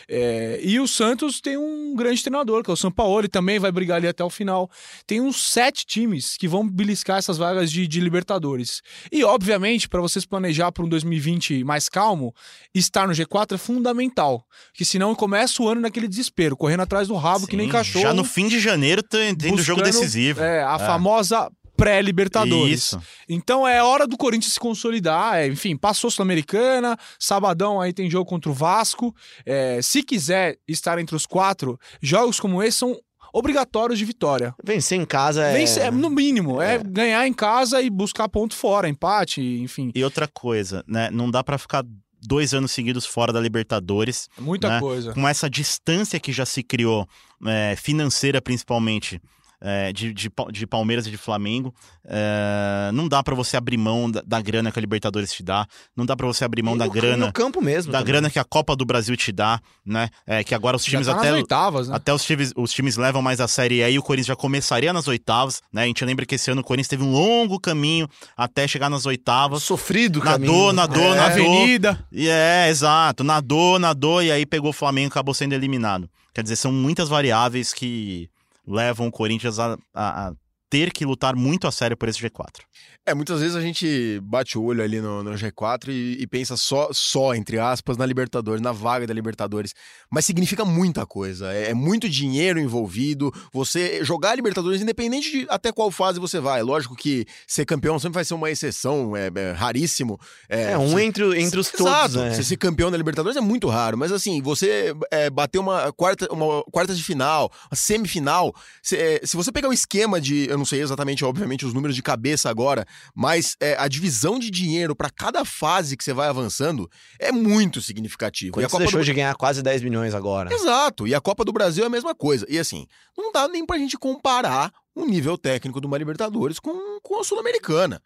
[0.09, 3.59] É, e o Santos tem um grande treinador, que é o São Paulo, ele também
[3.59, 4.69] vai brigar ali até o final.
[5.05, 8.81] Tem uns sete times que vão beliscar essas vagas de, de Libertadores.
[9.11, 12.33] E, obviamente, para vocês planejar para um 2020 mais calmo,
[12.73, 14.43] estar no G4 é fundamental.
[14.73, 18.03] Que senão começa o ano naquele desespero, correndo atrás do rabo que nem Sim, cachorro.
[18.03, 20.41] Já no fim de janeiro tem, tem o jogo decisivo.
[20.41, 22.79] É, a famosa pré-Libertadores.
[22.87, 23.01] Isso.
[23.29, 25.35] Então é hora do Corinthians se consolidar.
[25.37, 29.15] é, enfim, passou Sul-Americana, sabadão aí tem jogo contra o Vasco.
[29.45, 32.97] É, se quiser estar entre os quatro, jogos como esse são
[33.33, 34.55] obrigatórios de vitória.
[34.63, 35.53] Vencer em casa é.
[35.53, 36.79] Vence- é, no mínimo, é.
[36.79, 41.09] ganhar em casa e buscar ponto fora, empate, enfim, E outra coisa, né?
[41.11, 41.83] Não dá pra ficar
[42.19, 44.27] dois anos seguidos fora da Libertadores.
[44.39, 44.79] muita Né?
[44.79, 45.13] coisa.
[45.13, 47.07] Com essa distância que já se criou,
[47.45, 49.21] é, financeira principalmente,
[49.61, 51.73] é, de, de, de Palmeiras e de Flamengo,
[52.05, 55.65] é, não dá pra você abrir mão da, da grana que a Libertadores te dá,
[55.95, 57.25] não dá pra você abrir mão E da no- grana.
[57.27, 57.91] No campo mesmo.
[57.91, 58.11] Da também.
[58.13, 60.09] grana que a Copa do Brasil te dá, né?
[60.25, 61.33] É, que agora os times tá até.
[61.33, 61.95] oitavas, né?
[61.95, 64.93] Até os times, os times levam mais a série e aí o Corinthians já começaria
[64.93, 65.83] nas oitavas, né?
[65.83, 69.05] A gente lembra que esse ano o Corinthians teve um longo caminho até chegar nas
[69.05, 69.63] oitavas.
[69.63, 70.73] Sofrido Nadou, caminho.
[70.73, 71.25] nadou, É, nadou.
[71.25, 72.05] Avenida.
[72.11, 73.23] E é, exato.
[73.23, 76.09] Nadou, nadou e aí pegou o Flamengo e acabou sendo eliminado.
[76.33, 78.29] Quer dizer, são muitas variáveis que
[78.67, 80.33] levam o Corinthians a, a- a
[80.69, 82.61] ter que lutar muito a sério por esse G4.
[83.07, 86.57] É, muitas vezes a gente bate o olho ali no, no G4 e, e, pensa
[86.57, 89.73] só, só, entre aspas, na Libertadores, na vaga da Libertadores.
[90.11, 91.53] Mas significa muita coisa.
[91.53, 93.33] É, é muito dinheiro envolvido.
[93.53, 96.61] Você jogar a Libertadores, independente de até qual fase você vai.
[96.61, 100.19] Lógico que ser campeão sempre vai ser uma exceção, é, é raríssimo.
[100.49, 101.87] É, é um você, entre, entre os todos.
[101.87, 102.17] Exato.
[102.17, 102.33] Né?
[102.33, 103.97] Você ser campeão da Libertadores é muito raro.
[103.97, 108.53] Mas assim, você é, bater uma quarta, uma quarta de final, uma semifinal.
[108.83, 110.49] Se, é, se você pegar um esquema de.
[110.57, 112.85] Eu não sei exatamente, obviamente, os números de cabeça agora
[113.15, 116.89] mas é, a divisão de dinheiro para cada fase que você vai avançando
[117.19, 118.53] é muito significativo.
[118.53, 119.05] Quando e a Copa deixou do...
[119.05, 120.53] de ganhar quase 10 milhões agora.
[120.53, 121.07] Exato.
[121.07, 122.45] E a Copa do Brasil é a mesma coisa.
[122.49, 122.87] E assim,
[123.17, 127.23] não dá nem pra gente comparar o nível técnico de uma Libertadores com, com a
[127.23, 128.01] Sul-Americana.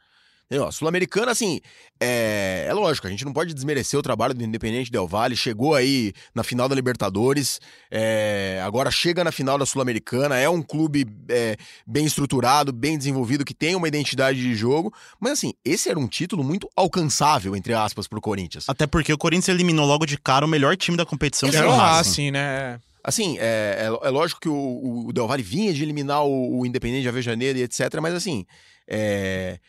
[0.60, 1.62] A Sul-Americana, assim,
[2.00, 5.36] é, é, lógico, a gente não pode desmerecer o trabalho do Independente Del Valle.
[5.36, 10.38] Chegou aí na final da Libertadores, é, agora chega na final da Sul-Americana.
[10.38, 11.56] É um clube é,
[11.88, 14.94] bem estruturado, bem desenvolvido, que tem uma identidade de jogo.
[15.20, 18.66] Mas, assim, esse era um título muito alcançável, entre aspas, pro Corinthians.
[18.68, 21.50] Até porque o Corinthians eliminou logo de cara o melhor time da competição.
[21.50, 22.80] Que era o Racing, né?
[23.04, 26.66] Assim, é, é, é, lógico que o, o Del Valle vinha de eliminar o, o
[26.66, 28.46] Independente de Avejaneira e etc, mas assim,
[28.88, 29.60] é,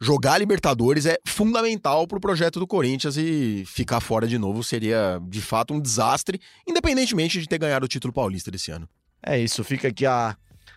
[0.00, 5.20] jogar Libertadores é fundamental para o projeto do Corinthians e ficar fora de novo seria
[5.28, 8.88] de fato um desastre, independentemente de ter ganhado o título paulista desse ano.
[9.22, 10.36] É isso, fica aqui a,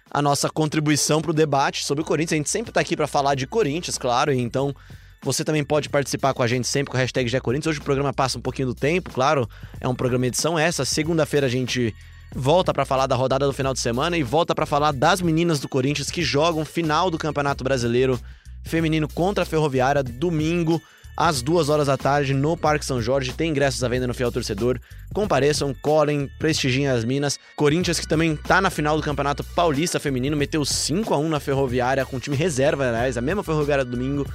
[0.09, 2.34] a nossa contribuição para o debate sobre o Corinthians.
[2.34, 4.76] A gente sempre está aqui para falar de Corinthians, claro, então
[5.24, 7.67] você também pode participar com a gente sempre com a hashtag Corinthians.
[7.67, 9.47] Hoje o programa passa um pouquinho do tempo, claro,
[9.80, 10.84] é um programa edição essa.
[10.84, 11.93] Segunda-feira a gente
[12.34, 15.59] volta para falar da rodada do final de semana e volta para falar das meninas
[15.59, 18.19] do Corinthians que jogam final do Campeonato Brasileiro
[18.64, 20.82] feminino contra a Ferroviária, domingo,
[21.16, 23.34] às duas horas da tarde, no Parque São Jorge.
[23.34, 24.80] Tem ingressos à venda no Fiel Torcedor.
[25.14, 27.39] Compareçam, colhem, prestigiem as minas.
[27.55, 31.39] Corinthians, que também tá na final do Campeonato Paulista Feminino, meteu 5 a 1 na
[31.39, 34.26] Ferroviária, com time reserva, aliás, a mesma Ferroviária do domingo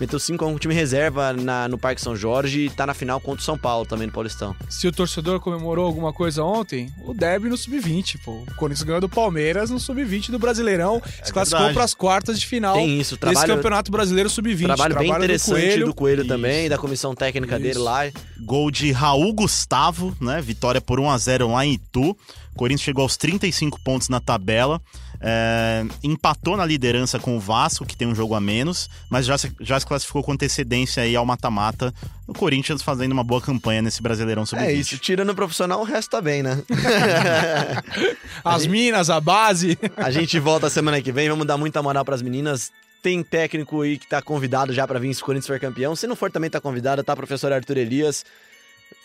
[0.00, 3.20] meteu 5x1 com o time reserva na, no Parque São Jorge e tá na final
[3.20, 4.56] contra o São Paulo também no Paulistão.
[4.68, 8.42] Se o torcedor comemorou alguma coisa ontem, o derby no Sub-20, pô.
[8.50, 12.40] O Corinthians ganhou do Palmeiras no Sub-20 do Brasileirão, é se classificou para as quartas
[12.40, 14.64] de final Tem isso, trabalho, desse Campeonato Brasileiro Sub-20.
[14.64, 17.62] Trabalho, bem interessante do Coelho, do Coelho também, da comissão técnica isso.
[17.62, 18.00] dele lá.
[18.40, 20.40] Gol de Raul Gustavo, né?
[20.40, 22.16] Vitória por 1 a 0 lá em Itu.
[22.54, 24.80] O Corinthians chegou aos 35 pontos na tabela.
[25.22, 29.36] É, empatou na liderança com o Vasco, que tem um jogo a menos, mas já
[29.36, 31.92] se, já se classificou com antecedência aí ao mata-mata.
[32.26, 34.64] O Corinthians fazendo uma boa campanha nesse Brasileirão sub -20.
[34.64, 36.62] É isso, tirando o profissional, o resto tá bem, né?
[38.42, 39.78] As minas, a base.
[39.96, 42.72] a gente volta semana que vem, vamos dar muita moral para as meninas.
[43.02, 45.96] Tem técnico aí que tá convidado já para vir se o Corinthians for campeão.
[45.96, 47.16] Se não for, também tá convidado, tá?
[47.16, 48.24] Professor Arthur Elias.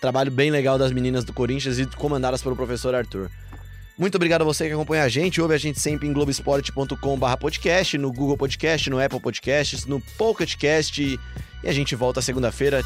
[0.02, 3.30] Trabalho bem legal das meninas do Corinthians e comandadas pelo professor Arthur.
[3.98, 5.42] Muito obrigado a você que acompanha a gente.
[5.42, 10.56] Ouve a gente sempre em globesport.com.br podcast, no Google Podcast, no Apple Podcasts, no Pocket
[10.58, 11.02] Cast.
[11.02, 11.20] E
[11.68, 12.82] a gente volta segunda-feira.